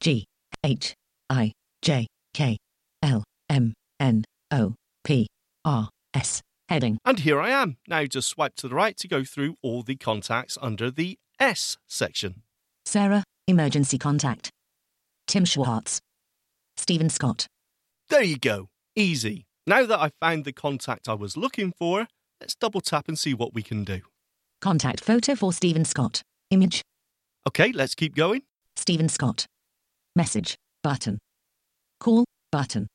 G. 0.00 0.26
H. 0.62 0.94
I. 1.30 1.52
J. 1.80 2.06
K. 2.34 2.58
L. 3.02 3.24
M. 3.48 3.72
N. 3.98 4.24
O. 4.50 4.74
P. 5.04 5.26
R. 5.64 5.88
S. 6.12 6.42
Heading. 6.68 6.98
And 7.06 7.20
here 7.20 7.40
I 7.40 7.50
am. 7.50 7.78
Now 7.86 8.04
just 8.04 8.28
swipe 8.28 8.54
to 8.56 8.68
the 8.68 8.74
right 8.74 8.96
to 8.98 9.08
go 9.08 9.24
through 9.24 9.56
all 9.62 9.82
the 9.82 9.96
contacts 9.96 10.58
under 10.60 10.90
the 10.90 11.18
S 11.40 11.78
section. 11.86 12.42
Sarah. 12.84 13.24
Emergency 13.46 13.96
contact. 13.96 14.50
Tim 15.26 15.46
Schwartz. 15.46 16.00
Stephen 16.76 17.08
Scott. 17.08 17.46
There 18.10 18.22
you 18.22 18.38
go. 18.38 18.68
Easy. 18.94 19.47
Now 19.68 19.84
that 19.84 20.00
I've 20.00 20.14
found 20.18 20.46
the 20.46 20.52
contact 20.54 21.10
I 21.10 21.12
was 21.12 21.36
looking 21.36 21.74
for, 21.78 22.08
let's 22.40 22.54
double 22.54 22.80
tap 22.80 23.06
and 23.06 23.18
see 23.18 23.34
what 23.34 23.52
we 23.52 23.62
can 23.62 23.84
do. 23.84 24.00
Contact 24.62 25.04
photo 25.04 25.34
for 25.34 25.52
Stephen 25.52 25.84
Scott. 25.84 26.22
Image. 26.50 26.80
Okay, 27.46 27.70
let's 27.72 27.94
keep 27.94 28.14
going. 28.16 28.44
Stephen 28.76 29.10
Scott. 29.10 29.44
Message. 30.16 30.56
Button. 30.82 31.18
Call. 32.00 32.24
Button. 32.50 32.86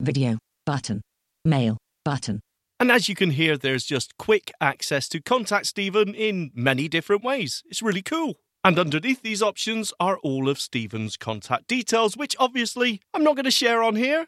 Video. 0.00 0.38
Button. 0.66 1.02
Mail. 1.44 1.78
Button. 2.04 2.40
And 2.80 2.90
as 2.90 3.08
you 3.08 3.14
can 3.14 3.30
hear, 3.30 3.56
there's 3.56 3.84
just 3.84 4.18
quick 4.18 4.50
access 4.60 5.08
to 5.10 5.22
contact 5.22 5.66
Stephen 5.66 6.16
in 6.16 6.50
many 6.52 6.88
different 6.88 7.22
ways. 7.22 7.62
It's 7.66 7.80
really 7.80 8.02
cool. 8.02 8.40
And 8.64 8.76
underneath 8.76 9.22
these 9.22 9.40
options 9.40 9.92
are 10.00 10.18
all 10.18 10.48
of 10.48 10.58
Stephen's 10.58 11.16
contact 11.16 11.68
details, 11.68 12.16
which 12.16 12.34
obviously 12.40 13.00
I'm 13.14 13.22
not 13.22 13.36
going 13.36 13.44
to 13.44 13.52
share 13.52 13.84
on 13.84 13.94
here. 13.94 14.26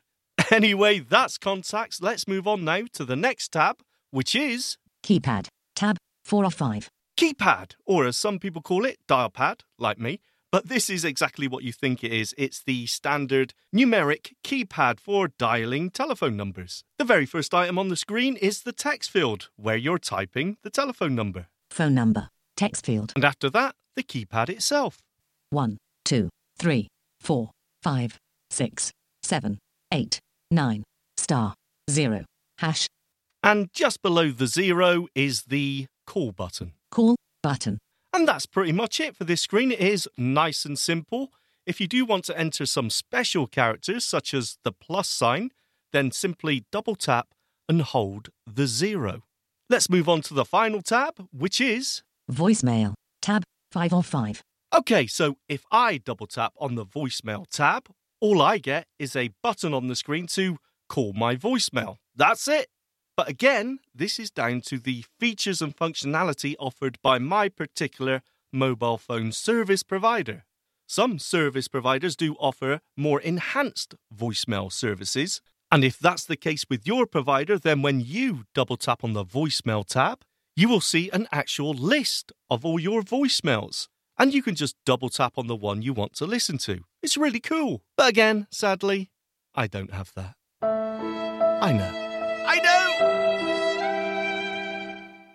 Anyway, 0.61 0.99
that's 0.99 1.39
contacts. 1.39 2.03
Let's 2.03 2.27
move 2.27 2.49
on 2.49 2.65
now 2.65 2.83
to 2.95 3.05
the 3.05 3.15
next 3.15 3.53
tab, 3.53 3.77
which 4.11 4.35
is 4.35 4.79
Keypad. 5.05 5.47
Tab. 5.77 5.97
4 6.25 6.45
or 6.45 6.51
5. 6.51 6.89
keypad, 7.17 7.75
or 7.87 8.05
as 8.05 8.17
some 8.17 8.41
people 8.41 8.61
call 8.61 8.85
it, 8.85 8.99
dial 9.07 9.31
pad, 9.31 9.63
like 9.79 9.99
me. 9.99 10.21
But 10.51 10.69
this 10.69 10.91
is 10.91 11.05
exactly 11.05 11.47
what 11.47 11.63
you 11.63 11.73
think 11.73 12.03
it 12.03 12.13
is. 12.13 12.35
It's 12.37 12.63
the 12.65 12.87
standard 12.87 13.55
numeric 13.75 14.33
keypad 14.43 14.99
for 14.99 15.29
dialing 15.39 15.91
telephone 15.91 16.37
numbers. 16.37 16.83
The 16.99 17.05
very 17.05 17.27
first 17.27 17.55
item 17.55 17.79
on 17.79 17.89
the 17.89 17.97
screen 17.97 18.35
is 18.37 18.63
the 18.63 18.73
text 18.73 19.11
field, 19.11 19.51
where 19.57 19.77
you're 19.77 19.99
typing 19.99 20.57
the 20.65 20.71
telephone 20.71 21.15
number. 21.15 21.47
Phone 21.71 21.95
number. 21.95 22.29
Text 22.57 22.85
field. 22.85 23.13
And 23.15 23.25
after 23.25 23.49
that, 23.51 23.77
the 23.95 24.03
keypad 24.03 24.49
itself. 24.49 24.99
1, 25.51 25.79
2, 26.05 26.29
3, 26.59 26.89
4, 27.21 27.51
5, 27.83 28.19
6, 28.51 28.93
7, 29.23 29.59
8, 29.93 30.21
9. 30.51 30.85
Star. 31.17 31.55
0. 31.91 32.25
Hash. 32.59 32.87
And 33.43 33.73
just 33.73 34.03
below 34.03 34.31
the 34.31 34.47
zero 34.47 35.07
is 35.15 35.45
the 35.45 35.87
call 36.07 36.33
button. 36.33 36.73
Call. 36.91 37.17
Button. 37.43 37.79
And 38.13 38.27
that's 38.27 38.47
pretty 38.47 38.73
much 38.73 39.01
it 39.01 39.17
for 39.17 39.25
this 39.25 39.41
screen. 39.41 39.73
It 39.73 39.81
is 39.81 40.09
nice 40.19 40.65
and 40.65 40.79
simple. 40.79 41.33
If 41.67 41.81
you 41.81 41.87
do 41.87 42.05
want 42.05 42.25
to 42.25 42.39
enter 42.39 42.67
some 42.67 42.91
special 42.91 43.47
characters, 43.47 44.05
such 44.05 44.35
as 44.35 44.59
the 44.65 44.73
plus 44.73 45.09
sign, 45.09 45.51
then 45.93 46.11
simply 46.11 46.65
double 46.73 46.97
tap 46.97 47.29
and 47.69 47.83
hold 47.83 48.31
the 48.47 48.67
zero. 48.67 49.23
Let's 49.69 49.89
move 49.89 50.09
on 50.09 50.21
to 50.23 50.35
the 50.35 50.45
final 50.45 50.83
tab, 50.83 51.29
which 51.33 51.61
is. 51.61 52.03
Voicemail. 52.31 52.95
Tab. 53.23 53.45
5 53.71 53.93
of 53.93 54.07
5. 54.07 54.43
Okay, 54.77 55.07
so 55.07 55.37
if 55.49 55.65
I 55.71 55.99
double 55.99 56.27
tap 56.27 56.53
on 56.59 56.75
the 56.75 56.85
voicemail 56.85 57.47
tab, 57.49 57.89
all 58.21 58.43
I 58.43 58.59
get 58.59 58.87
is 58.99 59.17
a 59.17 59.31
button 59.43 59.73
on 59.75 59.89
the 59.89 59.97
screen 59.97 60.27
to 60.29 60.59
call 60.89 61.13
my 61.13 61.37
voicemail. 61.37 61.97
That's 62.15 62.47
it. 62.47 62.69
But 63.17 63.29
again, 63.29 63.81
this 63.95 64.19
is 64.19 64.31
down 64.31 64.61
to 64.63 64.79
the 64.79 65.05
features 65.19 65.61
and 65.61 65.77
functionality 65.77 66.55
offered 66.59 66.99
by 67.03 67.19
my 67.19 67.49
particular 67.49 68.23
mobile 68.53 68.99
phone 68.99 69.33
service 69.33 69.83
provider. 69.83 70.45
Some 70.87 71.19
service 71.19 71.69
providers 71.69 72.17
do 72.17 72.35
offer 72.41 72.81
more 72.97 73.21
enhanced 73.21 73.95
voicemail 74.15 74.73
services. 74.73 75.41
And 75.71 75.85
if 75.85 75.99
that's 75.99 76.25
the 76.25 76.37
case 76.37 76.65
with 76.69 76.87
your 76.87 77.07
provider, 77.07 77.59
then 77.59 77.81
when 77.81 78.01
you 78.01 78.45
double 78.55 78.77
tap 78.77 79.05
on 79.05 79.13
the 79.13 79.25
voicemail 79.25 79.87
tab, 79.87 80.23
you 80.57 80.69
will 80.69 80.81
see 80.81 81.09
an 81.11 81.29
actual 81.31 81.73
list 81.73 82.33
of 82.51 82.65
all 82.65 82.81
your 82.81 83.03
voicemails. 83.03 83.87
And 84.21 84.35
you 84.35 84.43
can 84.43 84.55
just 84.55 84.77
double 84.85 85.09
tap 85.09 85.39
on 85.39 85.47
the 85.47 85.57
one 85.57 85.81
you 85.81 85.95
want 85.95 86.13
to 86.17 86.27
listen 86.27 86.59
to. 86.59 86.85
It's 87.03 87.17
really 87.17 87.41
cool. 87.41 87.81
But 87.97 88.11
again, 88.11 88.49
sadly, 88.51 89.11
I 89.55 89.67
don't 89.67 89.95
have 89.95 90.13
that. 90.15 90.35
I 90.61 91.73
know. 91.73 91.91
I 92.47 92.61
know! 92.61 92.77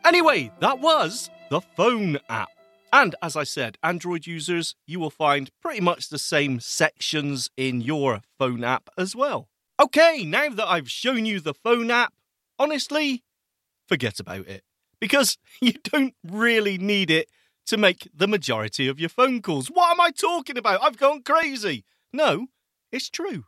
Anyway, 0.06 0.52
that 0.60 0.82
was 0.82 1.32
the 1.50 1.62
phone 1.62 2.20
app. 2.30 2.50
And 2.94 3.16
as 3.24 3.36
I 3.36 3.44
said, 3.44 3.80
Android 3.82 4.28
users, 4.28 4.76
you 4.86 5.00
will 5.00 5.10
find 5.10 5.50
pretty 5.64 5.82
much 5.82 6.10
the 6.10 6.20
same 6.20 6.60
sections 6.60 7.50
in 7.58 7.82
your 7.82 8.22
phone 8.38 8.64
app 8.64 8.92
as 9.00 9.16
well. 9.16 9.50
Okay, 9.82 10.24
now 10.24 10.50
that 10.50 10.68
I've 10.68 10.92
shown 10.92 11.26
you 11.26 11.40
the 11.40 11.56
phone 11.56 11.90
app, 11.90 12.14
honestly, 12.60 13.24
forget 13.88 14.20
about 14.20 14.48
it. 14.48 14.64
Because 15.00 15.40
you 15.60 15.74
don't 15.74 16.14
really 16.24 16.78
need 16.78 17.10
it 17.10 17.30
to 17.66 17.78
make 17.78 18.08
the 18.14 18.28
majority 18.28 18.88
of 18.88 19.00
your 19.00 19.10
phone 19.10 19.42
calls. 19.42 19.68
What 19.68 19.92
am 19.92 20.02
I 20.02 20.12
talking 20.12 20.58
about? 20.58 20.82
I've 20.82 20.98
gone 20.98 21.24
crazy. 21.24 21.84
No, 22.14 22.48
it's 22.92 23.10
true. 23.10 23.46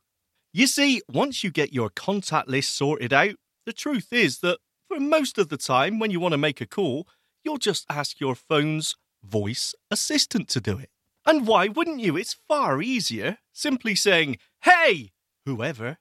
You 0.53 0.67
see, 0.67 1.01
once 1.07 1.43
you 1.43 1.51
get 1.51 1.74
your 1.74 1.89
contact 1.89 2.47
list 2.47 2.74
sorted 2.75 3.13
out, 3.13 3.36
the 3.65 3.74
truth 3.74 4.12
is 4.12 4.39
that 4.39 4.59
for 4.88 5.00
most 5.00 5.38
of 5.38 5.50
the 5.50 5.57
time, 5.57 6.00
when 6.00 6.12
you 6.12 6.19
want 6.19 6.33
to 6.33 6.38
make 6.38 6.62
a 6.62 6.65
call, 6.65 7.07
you'll 7.43 7.57
just 7.57 7.86
ask 7.89 8.19
your 8.19 8.36
phone's 8.36 8.95
voice 9.24 9.75
assistant 9.91 10.47
to 10.50 10.62
do 10.62 10.77
it. 10.77 10.89
And 11.25 11.45
why 11.45 11.67
wouldn't 11.67 12.00
you? 12.00 12.15
It's 12.15 12.38
far 12.47 12.81
easier 12.81 13.38
simply 13.51 13.95
saying, 13.95 14.38
Hey, 14.62 15.12
whoever, 15.45 15.97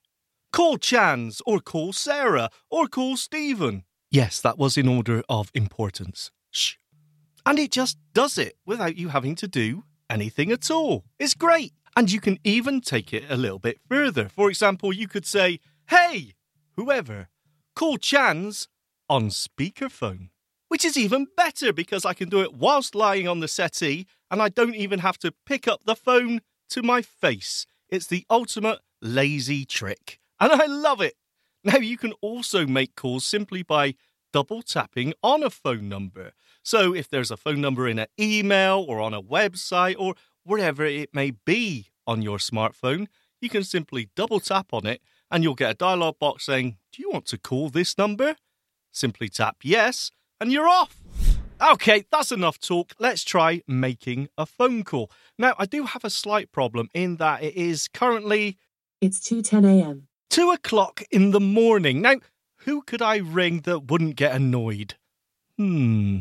call 0.53 0.79
Chans, 0.79 1.43
or 1.45 1.61
call 1.61 1.93
Sarah, 1.93 2.49
or 2.71 2.87
call 2.87 3.17
Stephen. 3.17 3.85
Yes, 4.11 4.41
that 4.41 4.57
was 4.57 4.79
in 4.79 4.89
order 4.89 5.23
of 5.29 5.51
importance. 5.53 6.31
Shh. 6.51 6.75
And 7.47 7.61
it 7.61 7.71
just 7.71 7.97
does 8.13 8.39
it 8.39 8.57
without 8.67 8.97
you 8.97 9.09
having 9.09 9.37
to 9.37 9.47
do 9.47 9.85
anything 10.11 10.51
at 10.51 10.69
all. 10.69 11.05
It's 11.21 11.35
great. 11.35 11.73
And 11.97 12.11
you 12.11 12.21
can 12.21 12.39
even 12.43 12.81
take 12.81 13.15
it 13.15 13.25
a 13.31 13.37
little 13.37 13.61
bit 13.61 13.79
further. 13.89 14.29
For 14.29 14.51
example, 14.51 14.93
you 14.93 15.07
could 15.07 15.25
say, 15.25 15.61
Hey, 15.89 16.35
whoever, 16.77 17.29
call 17.77 17.99
Chans 17.99 18.69
on 19.09 19.29
speakerphone. 19.29 20.31
Which 20.69 20.85
is 20.85 20.97
even 20.97 21.29
better 21.37 21.73
because 21.73 22.05
I 22.05 22.13
can 22.13 22.29
do 22.29 22.43
it 22.43 22.53
whilst 22.53 22.97
lying 22.97 23.29
on 23.29 23.39
the 23.39 23.47
settee 23.47 24.09
and 24.31 24.43
I 24.43 24.49
don't 24.49 24.75
even 24.75 24.99
have 24.99 25.17
to 25.21 25.33
pick 25.47 25.69
up 25.69 25.85
the 25.85 25.95
phone 25.95 26.41
to 26.71 26.83
my 26.83 27.01
face. 27.01 27.67
It's 27.89 28.09
the 28.09 28.27
ultimate 28.29 28.81
lazy 29.01 29.65
trick. 29.65 30.19
And 30.41 30.53
I 30.53 30.67
love 30.67 31.01
it. 31.01 31.15
Now, 31.63 31.79
you 31.79 31.97
can 31.97 32.13
also 32.21 32.67
make 32.67 32.97
calls 32.97 33.27
simply 33.27 33.63
by 33.63 33.95
double 34.33 34.63
tapping 34.63 35.15
on 35.23 35.43
a 35.43 35.51
phone 35.51 35.89
number. 35.89 36.33
So, 36.63 36.95
if 36.95 37.09
there's 37.09 37.31
a 37.31 37.37
phone 37.37 37.61
number 37.61 37.87
in 37.87 37.99
an 37.99 38.09
email 38.19 38.85
or 38.89 39.01
on 39.01 39.15
a 39.15 39.23
website 39.23 39.97
or 39.99 40.15
wherever 40.45 40.85
it 40.85 41.15
may 41.15 41.33
be 41.33 41.91
on 42.07 42.23
your 42.23 42.39
smartphone, 42.39 43.07
you 43.41 43.49
can 43.49 43.65
simply 43.65 44.11
double 44.17 44.41
tap 44.41 44.73
on 44.73 44.87
it 44.87 45.01
and 45.31 45.43
you'll 45.43 45.55
get 45.55 45.71
a 45.71 45.75
dialog 45.75 46.19
box 46.19 46.47
saying, 46.47 46.79
Do 46.93 47.03
you 47.03 47.11
want 47.11 47.27
to 47.27 47.39
call 47.39 47.69
this 47.69 47.99
number? 47.99 48.37
Simply 48.93 49.29
tap 49.29 49.59
yes 49.63 50.11
and 50.41 50.53
you're 50.53 50.69
off. 50.69 51.03
Okay, 51.61 52.05
that's 52.11 52.33
enough 52.33 52.59
talk. 52.59 52.93
Let's 52.99 53.25
try 53.25 53.63
making 53.67 54.29
a 54.37 54.45
phone 54.45 54.85
call. 54.85 55.11
Now, 55.39 55.55
I 55.59 55.65
do 55.65 55.85
have 55.85 56.05
a 56.05 56.11
slight 56.11 56.53
problem 56.53 56.89
in 56.93 57.17
that 57.17 57.43
it 57.43 57.55
is 57.55 57.89
currently 57.89 58.59
It's 59.01 59.19
2:10 59.21 59.65
a.m. 59.65 60.09
two 60.29 60.51
o'clock 60.51 61.03
in 61.11 61.31
the 61.31 61.41
morning. 61.41 62.03
Now, 62.03 62.17
who 62.67 62.83
could 62.83 63.01
I 63.01 63.19
ring 63.19 63.61
that 63.61 63.91
wouldn't 63.91 64.17
get 64.17 64.35
annoyed? 64.35 64.95
Hmm. 65.57 66.19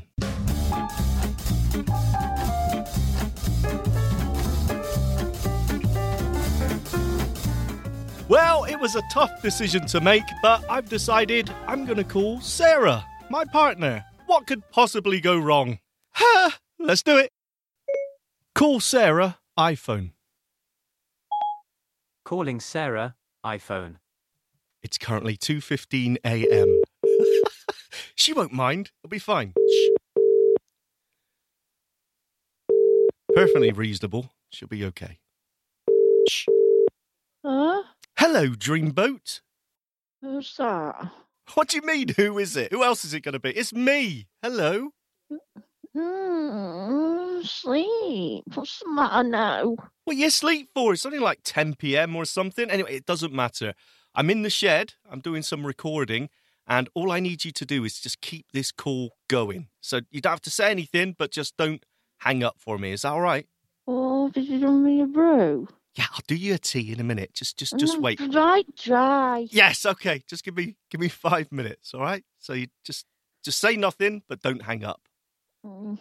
Well, 8.29 8.63
it 8.65 8.79
was 8.79 8.95
a 8.95 9.01
tough 9.11 9.41
decision 9.41 9.87
to 9.87 9.99
make, 9.99 10.23
but 10.43 10.63
I've 10.69 10.87
decided 10.87 11.49
I'm 11.67 11.83
going 11.83 11.97
to 11.97 12.03
call 12.03 12.39
Sarah, 12.41 13.03
my 13.29 13.43
partner. 13.45 14.05
What 14.27 14.45
could 14.45 14.61
possibly 14.69 15.19
go 15.19 15.37
wrong? 15.37 15.79
Ha! 16.17 16.59
Let's 16.79 17.03
do 17.03 17.17
it. 17.17 17.29
Call 18.53 18.79
Sarah, 18.79 19.39
iPhone. 19.59 20.11
Calling 22.23 22.61
Sarah, 22.61 23.15
iPhone. 23.43 23.95
It's 24.85 24.99
currently 24.99 25.35
2:15 25.35 26.17
a.m. 26.23 26.81
she 28.15 28.33
won't 28.33 28.53
mind. 28.53 28.91
It'll 29.03 29.09
be 29.09 29.17
fine. 29.17 29.55
Shh. 29.57 30.27
Perfectly 33.33 33.71
reasonable. 33.71 34.29
She'll 34.51 34.67
be 34.67 34.85
okay. 34.85 35.17
Shh. 36.29 36.45
Huh? 37.43 37.81
Hello, 38.19 38.49
Dreamboat. 38.49 39.41
Who's 40.21 40.53
that? 40.57 41.11
What 41.55 41.69
do 41.69 41.77
you 41.77 41.81
mean? 41.83 42.09
Who 42.15 42.37
is 42.37 42.55
it? 42.55 42.71
Who 42.71 42.83
else 42.83 43.03
is 43.03 43.15
it 43.15 43.21
going 43.21 43.33
to 43.33 43.39
be? 43.39 43.53
It's 43.53 43.73
me. 43.73 44.27
Hello. 44.43 44.91
Hmm, 45.95 47.41
sleep. 47.41 48.43
What's 48.53 48.83
the 48.83 48.89
matter 48.91 49.27
now? 49.27 49.77
What 50.03 50.17
you 50.17 50.27
asleep 50.27 50.69
for? 50.75 50.93
It's 50.93 51.07
only 51.07 51.17
like 51.17 51.39
10 51.43 51.73
p.m. 51.73 52.15
or 52.15 52.25
something. 52.25 52.69
Anyway, 52.69 52.97
it 52.97 53.07
doesn't 53.07 53.33
matter. 53.33 53.73
I'm 54.15 54.29
in 54.29 54.43
the 54.43 54.49
shed. 54.49 54.93
I'm 55.11 55.19
doing 55.19 55.43
some 55.43 55.65
recording, 55.65 56.29
and 56.65 56.89
all 56.93 57.11
I 57.11 57.19
need 57.19 57.43
you 57.43 57.51
to 57.51 57.65
do 57.65 57.83
is 57.83 57.99
just 57.99 58.21
keep 58.21 58.45
this 58.53 58.71
call 58.71 59.11
going. 59.27 59.67
So 59.81 60.01
you 60.09 60.21
don't 60.21 60.31
have 60.31 60.41
to 60.41 60.49
say 60.49 60.71
anything, 60.71 61.15
but 61.17 61.31
just 61.31 61.57
don't 61.57 61.85
hang 62.19 62.43
up 62.43 62.55
for 62.57 62.77
me. 62.77 62.91
Is 62.91 63.01
that 63.01 63.11
all 63.11 63.21
right? 63.21 63.45
Oh, 63.87 64.29
did 64.29 64.47
you 64.47 64.59
do 64.59 64.71
me 64.71 65.01
a 65.01 65.05
brew? 65.05 65.67
Yeah, 65.95 66.05
I'll 66.11 66.21
do 66.27 66.35
you 66.35 66.55
a 66.55 66.57
tea 66.57 66.91
in 66.91 66.99
a 66.99 67.03
minute. 67.03 67.33
Just, 67.33 67.57
just, 67.57 67.77
just 67.77 67.99
wait. 68.01 68.19
Dry, 68.31 68.63
dry. 68.81 69.47
Yes, 69.49 69.85
okay. 69.85 70.23
Just 70.27 70.43
give 70.43 70.55
me, 70.55 70.75
give 70.89 70.99
me 70.99 71.07
five 71.07 71.51
minutes. 71.51 71.93
All 71.93 72.01
right. 72.01 72.23
So 72.39 72.53
you 72.53 72.67
just, 72.83 73.05
just 73.43 73.59
say 73.59 73.77
nothing, 73.77 74.23
but 74.27 74.41
don't 74.41 74.63
hang 74.63 74.83
up. 74.83 75.01
Mm, 75.65 75.99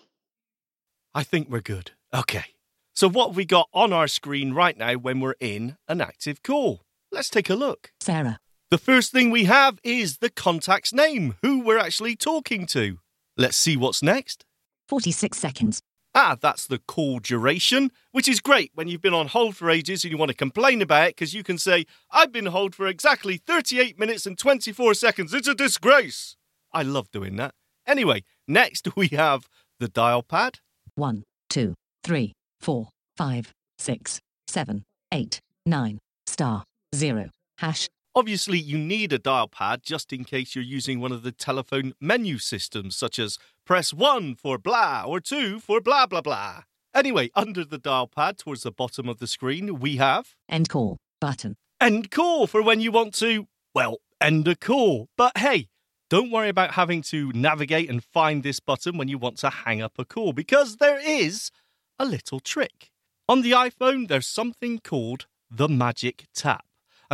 I 1.15 1.23
think 1.23 1.49
we're 1.49 1.61
good. 1.61 1.93
Okay. 2.13 2.45
So 2.93 3.09
what 3.09 3.29
have 3.29 3.37
we 3.37 3.45
got 3.45 3.69
on 3.73 3.93
our 3.93 4.09
screen 4.09 4.53
right 4.53 4.77
now 4.77 4.95
when 4.95 5.21
we're 5.21 5.37
in 5.41 5.77
an 5.89 6.01
active 6.01 6.43
call? 6.43 6.85
Let's 7.15 7.31
take 7.31 7.49
a 7.49 7.55
look. 7.55 7.93
Sarah. 8.01 8.39
The 8.73 8.77
first 8.77 9.13
thing 9.13 9.31
we 9.31 9.45
have 9.45 9.79
is 9.85 10.19
the 10.19 10.31
contact's 10.31 10.93
name, 10.93 11.37
who 11.43 11.61
we're 11.61 11.79
actually 11.79 12.17
talking 12.17 12.67
to. 12.67 12.99
Let's 13.37 13.57
see 13.57 13.77
what's 13.77 14.03
next. 14.03 14.45
46 14.89 15.39
seconds. 15.39 15.81
Ah, 16.13 16.37
that's 16.41 16.67
the 16.67 16.81
call 16.81 17.21
duration, 17.21 17.93
which 18.11 18.27
is 18.27 18.41
great 18.41 18.73
when 18.75 18.89
you've 18.89 19.01
been 19.01 19.15
on 19.15 19.29
hold 19.29 19.55
for 19.55 19.71
ages 19.71 20.03
and 20.03 20.11
you 20.11 20.19
want 20.19 20.33
to 20.33 20.37
complain 20.37 20.83
about 20.83 21.07
it 21.07 21.15
because 21.15 21.35
you 21.35 21.45
can 21.45 21.57
say, 21.57 21.87
I've 22.11 22.33
been 22.33 22.49
on 22.49 22.53
hold 22.53 22.75
for 22.75 22.89
exactly 22.89 23.37
38 23.37 23.97
minutes 23.97 24.27
and 24.27 24.37
24 24.37 24.95
seconds. 24.95 25.33
It's 25.33 25.47
a 25.47 25.55
disgrace. 25.55 26.35
I 26.73 26.83
love 26.83 27.13
doing 27.13 27.37
that. 27.37 27.55
Anyway, 27.87 28.25
next 28.49 28.97
we 28.97 29.07
have 29.09 29.49
the 29.79 29.87
dial 29.87 30.25
pad. 30.25 30.59
1, 30.97 31.23
2, 31.49 31.75
3, 32.03 32.33
4, 32.61 32.89
5, 33.17 33.53
6, 33.79 34.21
7, 34.49 34.85
8, 35.13 35.41
9, 35.65 35.99
star, 36.27 36.65
0, 36.95 37.31
hash, 37.59 37.89
Obviously, 38.17 38.59
you 38.59 38.79
need 38.79 39.13
a 39.13 39.19
dial 39.19 39.49
pad 39.49 39.83
just 39.83 40.13
in 40.13 40.23
case 40.23 40.55
you're 40.55 40.63
using 40.63 41.01
one 41.01 41.11
of 41.11 41.25
the 41.25 41.33
telephone 41.33 41.95
menu 42.01 42.39
systems, 42.39 42.95
such 42.95 43.19
as 43.19 43.39
press 43.67 43.93
1 43.93 44.37
for 44.37 44.57
blah 44.57 45.03
or 45.05 45.19
2 45.19 45.59
for 45.59 45.81
blah 45.81 46.07
blah 46.07 46.21
blah. 46.21 46.63
Anyway, 46.95 47.29
under 47.35 47.65
the 47.65 47.77
dial 47.77 48.07
pad 48.07 48.39
towards 48.39 48.63
the 48.63 48.71
bottom 48.71 49.09
of 49.09 49.19
the 49.19 49.27
screen, 49.27 49.81
we 49.81 49.97
have 49.97 50.37
end 50.49 50.69
call, 50.69 50.99
button. 51.21 51.57
end 51.81 52.13
call 52.13 52.47
for 52.47 52.63
when 52.63 52.81
you 52.81 52.93
want 52.93 53.15
to, 53.15 53.49
well, 53.75 53.99
end 54.21 54.47
a 54.47 54.55
call. 54.55 55.09
But 55.17 55.37
hey, 55.37 55.67
don't 56.09 56.31
worry 56.31 56.49
about 56.49 56.75
having 56.75 57.03
to 57.03 57.33
navigate 57.33 57.91
and 57.91 58.05
find 58.05 58.45
this 58.45 58.61
button 58.61 58.97
when 58.97 59.09
you 59.09 59.19
want 59.19 59.39
to 59.39 59.51
hang 59.51 59.83
up 59.83 59.99
a 59.99 60.05
call 60.05 60.33
because 60.33 60.77
there 60.77 61.01
is 61.05 61.51
a 61.99 62.05
little 62.05 62.39
trick. 62.39 62.93
On 63.29 63.43
the 63.43 63.51
iPhone, 63.51 64.07
there's 64.07 64.29
something 64.29 64.79
called 64.79 65.27
the 65.51 65.69
magic 65.69 66.27
tap. 66.33 66.65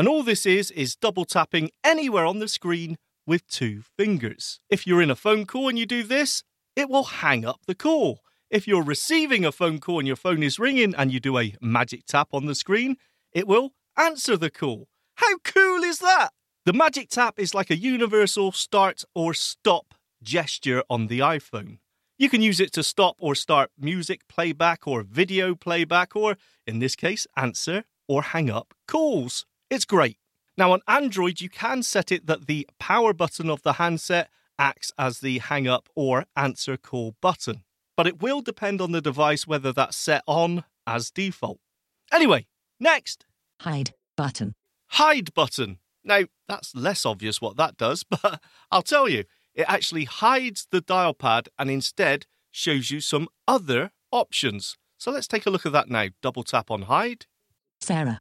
And 0.00 0.08
all 0.08 0.22
this 0.22 0.46
is 0.46 0.70
is 0.70 0.96
double 0.96 1.26
tapping 1.26 1.68
anywhere 1.84 2.24
on 2.24 2.38
the 2.38 2.48
screen 2.48 2.96
with 3.26 3.46
two 3.48 3.82
fingers. 3.98 4.58
If 4.70 4.86
you're 4.86 5.02
in 5.02 5.10
a 5.10 5.14
phone 5.14 5.44
call 5.44 5.68
and 5.68 5.78
you 5.78 5.84
do 5.84 6.02
this, 6.02 6.42
it 6.74 6.88
will 6.88 7.04
hang 7.04 7.44
up 7.44 7.60
the 7.66 7.74
call. 7.74 8.20
If 8.48 8.66
you're 8.66 8.82
receiving 8.82 9.44
a 9.44 9.52
phone 9.52 9.78
call 9.78 9.98
and 9.98 10.06
your 10.06 10.16
phone 10.16 10.42
is 10.42 10.58
ringing 10.58 10.94
and 10.94 11.12
you 11.12 11.20
do 11.20 11.36
a 11.36 11.54
magic 11.60 12.06
tap 12.06 12.28
on 12.32 12.46
the 12.46 12.54
screen, 12.54 12.96
it 13.34 13.46
will 13.46 13.74
answer 13.94 14.38
the 14.38 14.48
call. 14.48 14.88
How 15.16 15.36
cool 15.44 15.82
is 15.82 15.98
that? 15.98 16.30
The 16.64 16.72
magic 16.72 17.10
tap 17.10 17.34
is 17.38 17.54
like 17.54 17.68
a 17.68 17.76
universal 17.76 18.52
start 18.52 19.04
or 19.14 19.34
stop 19.34 19.92
gesture 20.22 20.82
on 20.88 21.08
the 21.08 21.18
iPhone. 21.18 21.76
You 22.16 22.30
can 22.30 22.40
use 22.40 22.58
it 22.58 22.72
to 22.72 22.82
stop 22.82 23.16
or 23.20 23.34
start 23.34 23.70
music 23.78 24.22
playback 24.28 24.86
or 24.86 25.02
video 25.02 25.54
playback, 25.54 26.16
or 26.16 26.38
in 26.66 26.78
this 26.78 26.96
case, 26.96 27.26
answer 27.36 27.84
or 28.08 28.22
hang 28.22 28.48
up 28.48 28.72
calls. 28.88 29.44
It's 29.70 29.84
great. 29.84 30.18
Now, 30.56 30.72
on 30.72 30.80
Android, 30.88 31.40
you 31.40 31.48
can 31.48 31.82
set 31.82 32.10
it 32.12 32.26
that 32.26 32.46
the 32.46 32.68
power 32.78 33.12
button 33.14 33.48
of 33.48 33.62
the 33.62 33.74
handset 33.74 34.28
acts 34.58 34.92
as 34.98 35.20
the 35.20 35.38
hang 35.38 35.66
up 35.68 35.88
or 35.94 36.26
answer 36.36 36.76
call 36.76 37.14
button, 37.22 37.62
but 37.96 38.06
it 38.06 38.20
will 38.20 38.42
depend 38.42 38.80
on 38.80 38.92
the 38.92 39.00
device 39.00 39.46
whether 39.46 39.72
that's 39.72 39.96
set 39.96 40.22
on 40.26 40.64
as 40.86 41.10
default. 41.10 41.60
Anyway, 42.12 42.46
next, 42.78 43.24
Hide, 43.60 43.94
button. 44.16 44.54
hide 44.88 45.32
button. 45.32 45.78
Now, 46.04 46.22
that's 46.48 46.74
less 46.74 47.06
obvious 47.06 47.40
what 47.40 47.56
that 47.56 47.76
does, 47.76 48.04
but 48.10 48.42
I'll 48.70 48.82
tell 48.82 49.08
you, 49.08 49.24
it 49.54 49.64
actually 49.68 50.04
hides 50.04 50.66
the 50.70 50.80
dial 50.80 51.14
pad 51.14 51.48
and 51.58 51.70
instead 51.70 52.26
shows 52.50 52.90
you 52.90 53.00
some 53.00 53.28
other 53.46 53.92
options. 54.10 54.76
So 54.98 55.10
let's 55.10 55.28
take 55.28 55.46
a 55.46 55.50
look 55.50 55.64
at 55.64 55.72
that 55.72 55.88
now. 55.88 56.08
Double 56.20 56.42
tap 56.42 56.70
on 56.70 56.82
hide. 56.82 57.26
Sarah. 57.80 58.20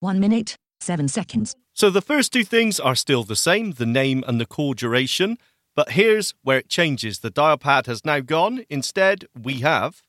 1 0.00 0.20
minute, 0.20 0.56
7 0.84 1.08
seconds. 1.08 1.56
So 1.72 1.90
the 1.90 2.00
first 2.02 2.32
two 2.32 2.44
things 2.44 2.78
are 2.78 2.94
still 2.94 3.24
the 3.24 3.34
same, 3.36 3.72
the 3.72 3.86
name 3.86 4.22
and 4.28 4.40
the 4.40 4.46
call 4.46 4.74
duration, 4.74 5.38
but 5.74 5.90
here's 5.92 6.34
where 6.42 6.58
it 6.58 6.68
changes. 6.68 7.18
The 7.18 7.30
dial 7.30 7.58
pad 7.58 7.86
has 7.86 8.04
now 8.04 8.20
gone. 8.20 8.64
Instead, 8.70 9.24
we 9.34 9.54
have 9.60 10.02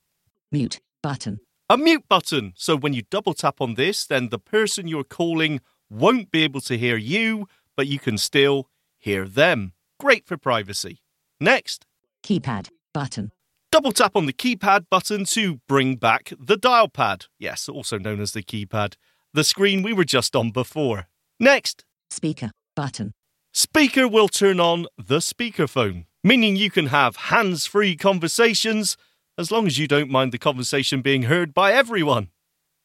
Mute, 0.51 0.79
button. 1.01 1.39
a 1.69 1.77
mute 1.77 2.03
button. 2.07 2.53
So 2.55 2.77
when 2.77 2.93
you 2.93 3.01
double 3.09 3.33
tap 3.33 3.59
on 3.61 3.73
this, 3.73 4.05
then 4.05 4.29
the 4.29 4.37
person 4.39 4.87
you're 4.87 5.03
calling 5.03 5.59
won't 5.89 6.29
be 6.31 6.43
able 6.43 6.61
to 6.61 6.77
hear 6.77 6.97
you, 6.97 7.47
but 7.75 7.87
you 7.87 7.97
can 7.97 8.17
still 8.19 8.69
hear 8.99 9.27
them. 9.27 9.73
Great 9.99 10.27
for 10.27 10.37
privacy. 10.37 11.01
Next, 11.39 11.85
Keypad, 12.23 12.69
button. 12.93 13.31
double 13.71 13.91
tap 13.91 14.15
on 14.15 14.25
the 14.27 14.33
keypad 14.33 14.85
button 14.89 15.25
to 15.25 15.59
bring 15.67 15.95
back 15.95 16.31
the 16.39 16.57
dial 16.57 16.87
pad. 16.89 17.25
Yes, 17.39 17.67
also 17.67 17.97
known 17.97 18.21
as 18.21 18.31
the 18.33 18.43
keypad, 18.43 18.93
the 19.35 19.43
screen 19.43 19.83
we 19.83 19.93
were 19.93 20.05
just 20.05 20.35
on 20.35 20.49
before. 20.51 21.07
Next, 21.39 21.83
Speaker, 22.09 22.51
button. 22.75 23.11
Speaker 23.53 24.07
will 24.07 24.27
turn 24.29 24.59
on 24.59 24.87
the 24.97 25.17
speakerphone, 25.19 26.05
meaning 26.23 26.55
you 26.55 26.71
can 26.71 26.87
have 26.87 27.15
hands 27.17 27.65
free 27.65 27.95
conversations 27.95 28.97
as 29.37 29.51
long 29.51 29.67
as 29.67 29.77
you 29.77 29.87
don't 29.87 30.09
mind 30.09 30.31
the 30.31 30.37
conversation 30.37 31.01
being 31.01 31.23
heard 31.23 31.53
by 31.53 31.73
everyone. 31.73 32.29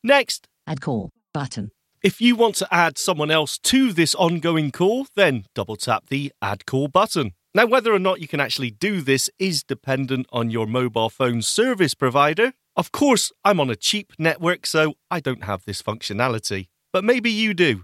Next, 0.02 0.48
Add 0.66 0.80
call, 0.80 1.10
button. 1.32 1.70
if 2.02 2.20
you 2.20 2.34
want 2.34 2.56
to 2.56 2.68
add 2.74 2.98
someone 2.98 3.30
else 3.30 3.56
to 3.58 3.92
this 3.92 4.14
ongoing 4.16 4.70
call, 4.72 5.06
then 5.14 5.44
double 5.54 5.76
tap 5.76 6.06
the 6.08 6.32
Add 6.42 6.66
Call 6.66 6.88
button. 6.88 7.32
Now, 7.54 7.66
whether 7.66 7.92
or 7.92 7.98
not 7.98 8.20
you 8.20 8.28
can 8.28 8.40
actually 8.40 8.70
do 8.70 9.00
this 9.00 9.28
is 9.38 9.62
dependent 9.62 10.26
on 10.32 10.50
your 10.50 10.66
mobile 10.66 11.10
phone 11.10 11.42
service 11.42 11.94
provider. 11.94 12.52
Of 12.80 12.92
course, 12.92 13.30
I'm 13.44 13.60
on 13.60 13.68
a 13.68 13.76
cheap 13.76 14.14
network, 14.18 14.64
so 14.64 14.94
I 15.10 15.20
don't 15.20 15.44
have 15.44 15.66
this 15.66 15.82
functionality, 15.82 16.68
but 16.94 17.04
maybe 17.04 17.30
you 17.30 17.52
do. 17.52 17.82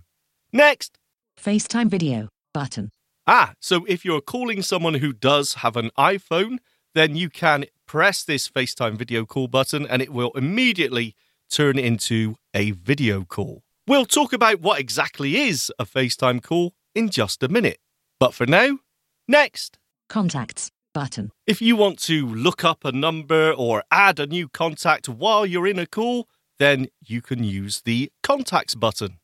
Next, 0.54 0.96
FaceTime 1.38 1.90
video, 1.90 2.30
button. 2.54 2.92
Ah, 3.26 3.52
so 3.60 3.84
if 3.86 4.06
you're 4.06 4.22
calling 4.22 4.62
someone 4.62 4.94
who 4.94 5.12
does 5.12 5.56
have 5.56 5.76
an 5.76 5.90
iPhone, 5.98 6.60
then 6.94 7.14
you 7.14 7.28
can 7.28 7.66
press 7.86 8.24
this 8.24 8.48
FaceTime 8.48 8.96
video 8.96 9.26
call 9.26 9.48
button 9.48 9.86
and 9.86 10.00
it 10.00 10.14
will 10.14 10.30
immediately 10.34 11.14
turn 11.50 11.78
into 11.78 12.36
a 12.54 12.70
video 12.70 13.24
call. 13.24 13.64
We'll 13.86 14.06
talk 14.06 14.32
about 14.32 14.62
what 14.62 14.80
exactly 14.80 15.36
is 15.36 15.70
a 15.78 15.84
FaceTime 15.84 16.42
call 16.42 16.72
in 16.94 17.10
just 17.10 17.42
a 17.42 17.48
minute. 17.48 17.80
But 18.18 18.32
for 18.32 18.46
now, 18.46 18.78
next. 19.28 19.78
Contacts, 20.08 20.70
button. 20.96 21.30
If 21.46 21.60
you 21.60 21.76
want 21.76 21.98
to 22.04 22.26
look 22.26 22.64
up 22.64 22.82
a 22.82 22.90
number 22.90 23.52
or 23.52 23.84
add 23.90 24.18
a 24.18 24.26
new 24.26 24.48
contact 24.48 25.10
while 25.10 25.44
you're 25.44 25.66
in 25.66 25.78
a 25.78 25.84
call, 25.86 26.26
then 26.58 26.86
you 27.04 27.20
can 27.20 27.44
use 27.44 27.82
the 27.82 28.10
contacts 28.22 28.74
button. 28.74 29.18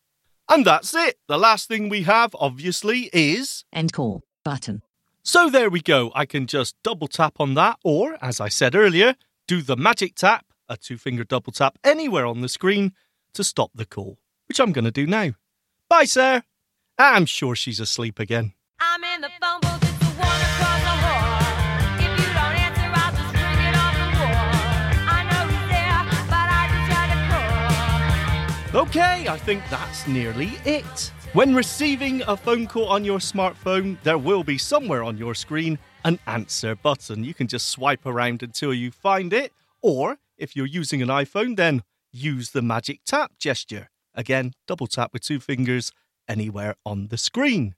And 0.51 0.67
that's 0.67 0.95
it. 0.95 1.17
The 1.29 1.39
last 1.39 1.69
thing 1.69 1.89
we 1.89 2.03
have, 2.03 2.37
obviously, 2.39 3.09
is 3.15 3.65
End 3.73 3.91
call, 3.95 4.23
button. 4.45 4.83
so 5.23 5.49
there 5.49 5.71
we 5.71 5.81
go. 5.81 6.13
I 6.15 6.27
can 6.27 6.47
just 6.47 6.77
double 6.85 7.09
tap 7.09 7.41
on 7.41 7.55
that, 7.55 7.79
or 7.83 8.19
as 8.21 8.39
I 8.39 8.49
said 8.51 8.75
earlier, 8.75 9.15
do 9.49 9.63
the 9.63 9.77
magic 9.77 10.15
tap, 10.15 10.45
a 10.69 10.77
two 10.77 10.99
finger 10.99 11.25
double 11.25 11.53
tap 11.53 11.79
anywhere 11.83 12.27
on 12.27 12.43
the 12.43 12.51
screen 12.51 12.93
to 13.33 13.43
stop 13.43 13.71
the 13.75 13.87
call, 13.87 14.19
which 14.47 14.61
I'm 14.61 14.73
going 14.73 14.85
to 14.85 14.91
do 14.91 15.07
now. 15.07 15.31
Bye, 15.89 16.05
Sarah. 16.05 16.45
I'm 16.99 17.25
sure 17.25 17.57
she's 17.57 17.81
asleep 17.81 18.19
again. 18.19 18.53
Okay, 28.75 29.29
I 29.29 29.37
think 29.37 29.63
that's 29.69 30.09
nearly 30.09 30.53
it. 30.65 31.13
When 31.35 31.55
receiving 31.55 32.23
a 32.23 32.35
phone 32.35 32.67
call 32.67 32.87
on 32.87 33.05
your 33.05 33.19
smartphone, 33.19 34.03
there 34.03 34.17
will 34.17 34.43
be 34.43 34.57
somewhere 34.57 35.03
on 35.03 35.19
your 35.19 35.35
screen 35.35 35.79
an 36.07 36.19
answer 36.27 36.75
button. 36.75 37.23
You 37.23 37.35
can 37.35 37.49
just 37.49 37.69
swipe 37.69 38.07
around 38.07 38.43
until 38.43 38.73
you 38.73 38.91
find 38.91 39.35
it, 39.35 39.53
or 39.83 40.17
if 40.39 40.57
you're 40.57 40.65
using 40.65 41.03
an 41.03 41.09
iPhone, 41.09 41.57
then 41.57 41.83
use 42.13 42.53
the 42.53 42.63
magic 42.63 43.01
tap 43.05 43.33
gesture. 43.39 43.91
Again, 44.15 44.55
double 44.67 44.87
tap 44.87 45.13
with 45.13 45.23
two 45.23 45.39
fingers 45.39 45.93
anywhere 46.27 46.75
on 46.87 47.09
the 47.09 47.19
screen. 47.19 47.75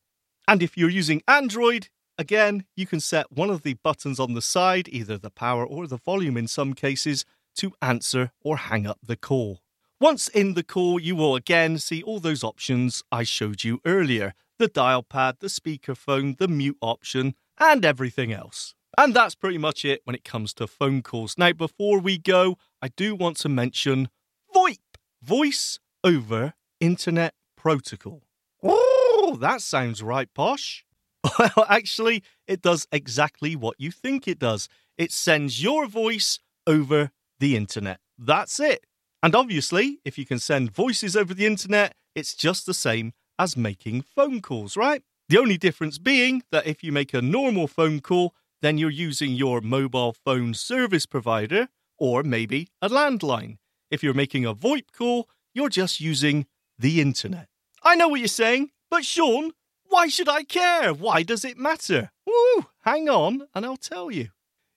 And 0.47 0.63
if 0.63 0.77
you're 0.77 0.89
using 0.89 1.23
Android, 1.27 1.89
again, 2.19 2.67
you 2.77 2.87
can 2.87 3.01
set 3.01 3.33
one 3.33 3.51
of 3.51 3.63
the 3.63 3.75
buttons 3.83 4.21
on 4.21 4.35
the 4.35 4.43
side, 4.43 4.89
either 4.91 5.19
the 5.19 5.31
power 5.31 5.67
or 5.67 5.89
the 5.89 5.97
volume 5.99 6.37
in 6.37 6.47
some 6.47 6.73
cases, 6.73 7.25
to 7.57 7.73
answer 7.83 8.31
or 8.41 8.59
hang 8.59 8.87
up 8.87 9.01
the 9.05 9.17
call. 9.17 9.64
Once 10.01 10.27
in 10.29 10.55
the 10.55 10.65
call, 10.65 10.99
you 10.99 11.15
will 11.15 11.37
again 11.37 11.79
see 11.79 12.03
all 12.03 12.19
those 12.19 12.43
options 12.43 13.03
I 13.13 13.23
showed 13.23 13.63
you 13.65 13.81
earlier 13.85 14.35
the 14.59 14.69
dial 14.69 15.03
pad, 15.03 15.37
the 15.41 15.49
speakerphone, 15.49 16.37
the 16.39 16.49
mute 16.49 16.79
option, 16.81 17.35
and 17.59 17.85
everything 17.85 18.33
else. 18.33 18.75
And 18.97 19.15
that's 19.15 19.35
pretty 19.35 19.59
much 19.59 19.85
it 19.85 20.01
when 20.05 20.15
it 20.15 20.25
comes 20.25 20.55
to 20.55 20.67
phone 20.67 21.03
calls. 21.03 21.37
Now, 21.37 21.53
before 21.53 21.99
we 21.99 22.19
go, 22.19 22.57
I 22.81 22.89
do 22.89 23.17
want 23.17 23.37
to 23.39 23.49
mention 23.49 24.09
VoIP, 24.55 24.79
Voice 25.23 25.81
over 26.05 26.55
Internet 26.81 27.35
Protocol. 27.57 28.23
Oh, 28.63 29.37
that 29.41 29.61
sounds 29.61 30.03
right, 30.03 30.29
posh. 30.35 30.85
Well, 31.39 31.67
actually, 31.69 32.23
it 32.47 32.63
does 32.63 32.87
exactly 32.93 33.57
what 33.57 33.77
you 33.79 33.91
think 33.91 34.29
it 34.29 34.39
does. 34.39 34.69
It 34.99 35.11
sends 35.11 35.63
your 35.63 35.87
voice 35.87 36.39
over 36.67 37.11
the 37.41 37.57
internet. 37.57 37.99
That's 38.19 38.61
it. 38.61 38.85
And 39.25 39.35
obviously, 39.35 40.01
if 40.05 40.19
you 40.19 40.27
can 40.27 40.39
send 40.39 40.71
voices 40.71 41.17
over 41.17 41.33
the 41.33 41.47
internet, 41.47 41.95
it's 42.15 42.35
just 42.35 42.67
the 42.67 42.75
same 42.75 43.15
as 43.39 43.57
making 43.57 44.03
phone 44.03 44.43
calls, 44.43 44.77
right? 44.77 45.03
The 45.31 45.39
only 45.39 45.57
difference 45.57 45.97
being 45.97 46.43
that 46.53 46.67
if 46.67 46.85
you 46.85 46.93
make 46.93 47.15
a 47.15 47.23
normal 47.23 47.67
phone 47.67 48.01
call, 48.01 48.35
then 48.61 48.77
you're 48.77 48.91
using 48.91 49.33
your 49.33 49.63
mobile 49.63 50.13
phone 50.13 50.53
service 50.53 51.07
provider 51.07 51.69
or 51.97 52.23
maybe 52.23 52.69
a 52.83 52.91
landline. 52.91 53.57
If 53.91 54.03
you're 54.03 54.13
making 54.13 54.45
a 54.45 54.55
VoIP 54.55 54.93
call, 54.93 55.31
you're 55.55 55.71
just 55.71 56.03
using 56.03 56.45
the 56.79 57.01
internet. 57.01 57.49
I 57.83 57.95
know 57.95 58.09
what 58.09 58.21
you're 58.21 58.29
saying, 58.29 58.73
but 58.91 59.07
Shaun, 59.07 59.53
why 59.85 60.09
should 60.09 60.29
I 60.29 60.43
care? 60.43 60.93
Why 60.93 61.23
does 61.23 61.47
it 61.47 61.57
matter? 61.57 62.11
Woo, 62.27 62.67
hang 62.81 63.09
on 63.09 63.47
and 63.55 63.65
I'll 63.65 63.79
tell 63.79 64.11
you. 64.11 64.29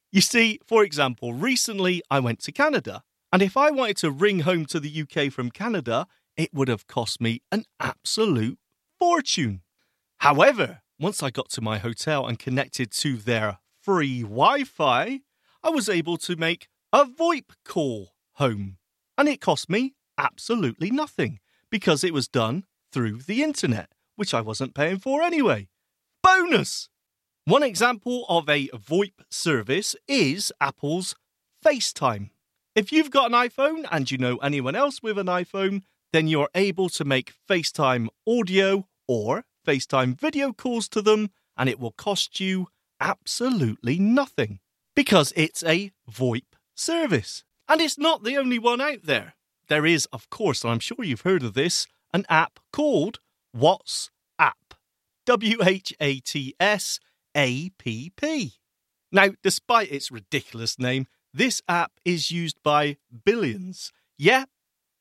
You 0.09 0.21
see, 0.21 0.61
for 0.65 0.85
example, 0.85 1.33
recently 1.33 2.01
I 2.09 2.21
went 2.21 2.39
to 2.43 2.53
Canada, 2.53 3.03
and 3.31 3.41
if 3.41 3.57
I 3.57 3.71
wanted 3.71 3.97
to 3.97 4.11
ring 4.11 4.39
home 4.39 4.65
to 4.67 4.79
the 4.79 5.01
UK 5.03 5.31
from 5.31 5.51
Canada, 5.51 6.07
it 6.35 6.53
would 6.53 6.67
have 6.67 6.87
cost 6.87 7.19
me 7.19 7.41
an 7.51 7.65
absolute 7.79 8.59
fortune. 8.99 9.61
However, 10.19 10.81
once 10.99 11.21
I 11.21 11.29
got 11.29 11.49
to 11.51 11.61
my 11.61 11.77
hotel 11.77 12.25
and 12.25 12.39
connected 12.39 12.91
to 12.91 13.17
their 13.17 13.59
free 13.81 14.21
Wi 14.21 14.63
Fi, 14.63 15.21
I 15.63 15.69
was 15.69 15.89
able 15.89 16.17
to 16.17 16.35
make 16.35 16.67
a 16.93 17.05
VoIP 17.05 17.51
call 17.65 18.13
home. 18.33 18.77
And 19.17 19.27
it 19.27 19.41
cost 19.41 19.69
me 19.69 19.95
absolutely 20.17 20.91
nothing 20.91 21.39
because 21.69 22.03
it 22.03 22.13
was 22.13 22.27
done 22.27 22.65
through 22.91 23.19
the 23.19 23.43
internet, 23.43 23.89
which 24.15 24.33
I 24.33 24.41
wasn't 24.41 24.75
paying 24.75 24.99
for 24.99 25.21
anyway. 25.21 25.67
Bonus! 26.23 26.89
One 27.45 27.63
example 27.63 28.25
of 28.29 28.49
a 28.49 28.67
VoIP 28.69 29.13
service 29.29 29.95
is 30.07 30.51
Apple's 30.59 31.15
FaceTime. 31.65 32.29
If 32.77 32.91
you've 32.91 33.09
got 33.09 33.31
an 33.31 33.49
iPhone 33.49 33.87
and 33.91 34.11
you 34.11 34.19
know 34.19 34.37
anyone 34.37 34.75
else 34.75 35.01
with 35.01 35.17
an 35.17 35.25
iPhone, 35.25 35.81
then 36.13 36.27
you're 36.27 36.51
able 36.53 36.89
to 36.89 37.03
make 37.03 37.33
FaceTime 37.49 38.07
audio 38.27 38.87
or 39.07 39.45
FaceTime 39.65 40.15
video 40.15 40.53
calls 40.53 40.87
to 40.89 41.01
them, 41.01 41.31
and 41.57 41.69
it 41.69 41.79
will 41.79 41.93
cost 41.93 42.39
you 42.39 42.67
absolutely 43.01 43.97
nothing 43.97 44.59
because 44.95 45.33
it's 45.35 45.63
a 45.63 45.91
VoIP 46.07 46.43
service. 46.75 47.43
And 47.67 47.81
it's 47.81 47.97
not 47.97 48.23
the 48.23 48.37
only 48.37 48.59
one 48.59 48.79
out 48.79 49.05
there. 49.05 49.33
There 49.69 49.87
is, 49.87 50.05
of 50.13 50.29
course, 50.29 50.63
and 50.63 50.69
I'm 50.69 50.79
sure 50.79 51.03
you've 51.03 51.21
heard 51.21 51.41
of 51.41 51.55
this, 51.55 51.87
an 52.13 52.27
app 52.29 52.59
called 52.71 53.19
WhatsApp. 53.57 54.11
W 55.25 55.57
H 55.63 55.95
A 55.99 56.19
T 56.19 56.53
S 56.59 56.99
A 57.35 57.71
P 57.79 58.11
P. 58.15 58.53
Now, 59.11 59.29
despite 59.41 59.91
its 59.91 60.11
ridiculous 60.11 60.77
name, 60.77 61.07
this 61.33 61.61
app 61.67 61.91
is 62.03 62.31
used 62.31 62.61
by 62.63 62.97
billions, 63.25 63.91
yeah, 64.17 64.45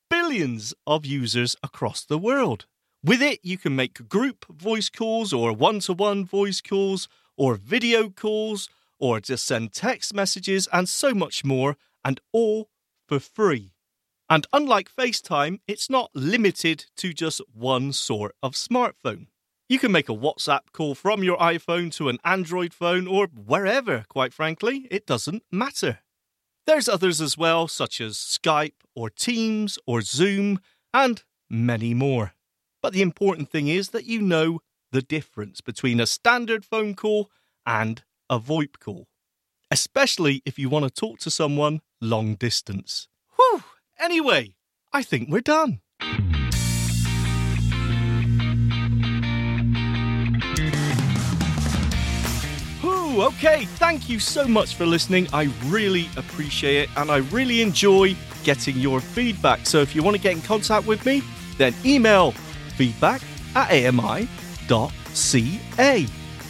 billions 0.09 0.73
of 0.85 1.05
users 1.05 1.55
across 1.63 2.05
the 2.05 2.17
world. 2.17 2.65
With 3.03 3.21
it, 3.21 3.39
you 3.43 3.57
can 3.57 3.75
make 3.75 4.09
group 4.09 4.45
voice 4.49 4.89
calls 4.89 5.33
or 5.33 5.53
one 5.53 5.79
to 5.81 5.93
one 5.93 6.25
voice 6.25 6.61
calls 6.61 7.07
or 7.37 7.55
video 7.55 8.09
calls 8.09 8.69
or 8.99 9.19
just 9.19 9.45
send 9.45 9.73
text 9.73 10.13
messages 10.13 10.67
and 10.73 10.89
so 10.89 11.13
much 11.13 11.45
more, 11.45 11.77
and 12.03 12.19
all 12.31 12.69
for 13.07 13.19
free. 13.19 13.73
And 14.29 14.45
unlike 14.51 14.89
FaceTime, 14.93 15.59
it's 15.67 15.89
not 15.89 16.11
limited 16.13 16.85
to 16.97 17.13
just 17.13 17.41
one 17.53 17.93
sort 17.93 18.35
of 18.43 18.53
smartphone. 18.53 19.27
You 19.69 19.79
can 19.79 19.91
make 19.91 20.09
a 20.09 20.13
WhatsApp 20.15 20.71
call 20.71 20.95
from 20.95 21.23
your 21.23 21.37
iPhone 21.37 21.93
to 21.93 22.09
an 22.09 22.19
Android 22.23 22.73
phone 22.73 23.07
or 23.07 23.27
wherever, 23.27 24.05
quite 24.07 24.33
frankly, 24.33 24.87
it 24.89 25.05
doesn't 25.05 25.43
matter. 25.51 25.99
There's 26.67 26.89
others 26.89 27.21
as 27.21 27.37
well, 27.37 27.69
such 27.69 28.01
as 28.01 28.17
Skype 28.17 28.73
or 28.93 29.09
Teams 29.09 29.79
or 29.87 30.01
Zoom, 30.01 30.59
and 30.93 31.23
many 31.49 31.93
more. 31.93 32.33
But 32.81 32.91
the 32.91 33.01
important 33.01 33.49
thing 33.49 33.69
is 33.69 33.89
that 33.89 34.03
you 34.03 34.21
know 34.21 34.59
the 34.91 35.01
difference 35.01 35.61
between 35.61 36.01
a 36.01 36.05
standard 36.05 36.65
phone 36.65 36.93
call 36.93 37.31
and 37.65 38.03
a 38.29 38.37
VoIP 38.37 38.79
call, 38.81 39.07
especially 39.71 40.41
if 40.45 40.59
you 40.59 40.67
want 40.67 40.83
to 40.83 40.91
talk 40.91 41.19
to 41.19 41.31
someone 41.31 41.79
long 42.01 42.35
distance. 42.35 43.07
Whew! 43.37 43.63
Anyway, 43.97 44.55
I 44.91 45.03
think 45.03 45.29
we're 45.29 45.39
done. 45.39 45.79
Okay, 53.17 53.65
thank 53.65 54.09
you 54.09 54.19
so 54.19 54.47
much 54.47 54.75
for 54.75 54.85
listening. 54.85 55.27
I 55.33 55.49
really 55.65 56.07
appreciate 56.17 56.83
it 56.83 56.89
and 56.97 57.09
I 57.09 57.17
really 57.17 57.61
enjoy 57.63 58.15
getting 58.43 58.77
your 58.77 59.01
feedback. 59.01 59.65
So 59.65 59.79
if 59.81 59.95
you 59.95 60.03
want 60.03 60.15
to 60.15 60.21
get 60.21 60.33
in 60.33 60.41
contact 60.41 60.85
with 60.85 61.03
me, 61.03 61.23
then 61.57 61.73
email 61.83 62.31
feedback 62.75 63.21
at 63.55 63.71
ami.ca. 63.71 64.27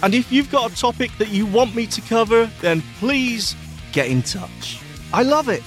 And 0.04 0.14
if 0.14 0.32
you've 0.32 0.52
got 0.52 0.72
a 0.72 0.76
topic 0.76 1.12
that 1.20 1.30
you 1.30 1.46
want 1.46 1.74
me 1.74 1.88
to 1.88 2.02
cover, 2.02 2.52
then 2.62 2.84
please 3.00 3.56
get 3.94 4.08
in 4.08 4.22
touch. 4.22 4.82
I 5.14 5.24
love 5.24 5.48
it. 5.48 5.64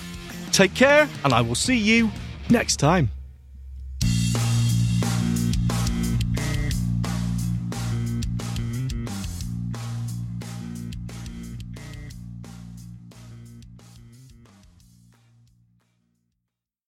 Take 0.52 0.74
care, 0.74 1.08
and 1.24 1.32
I 1.32 1.40
will 1.40 1.54
see 1.54 1.78
you 1.78 2.10
next 2.50 2.76
time. 2.76 3.10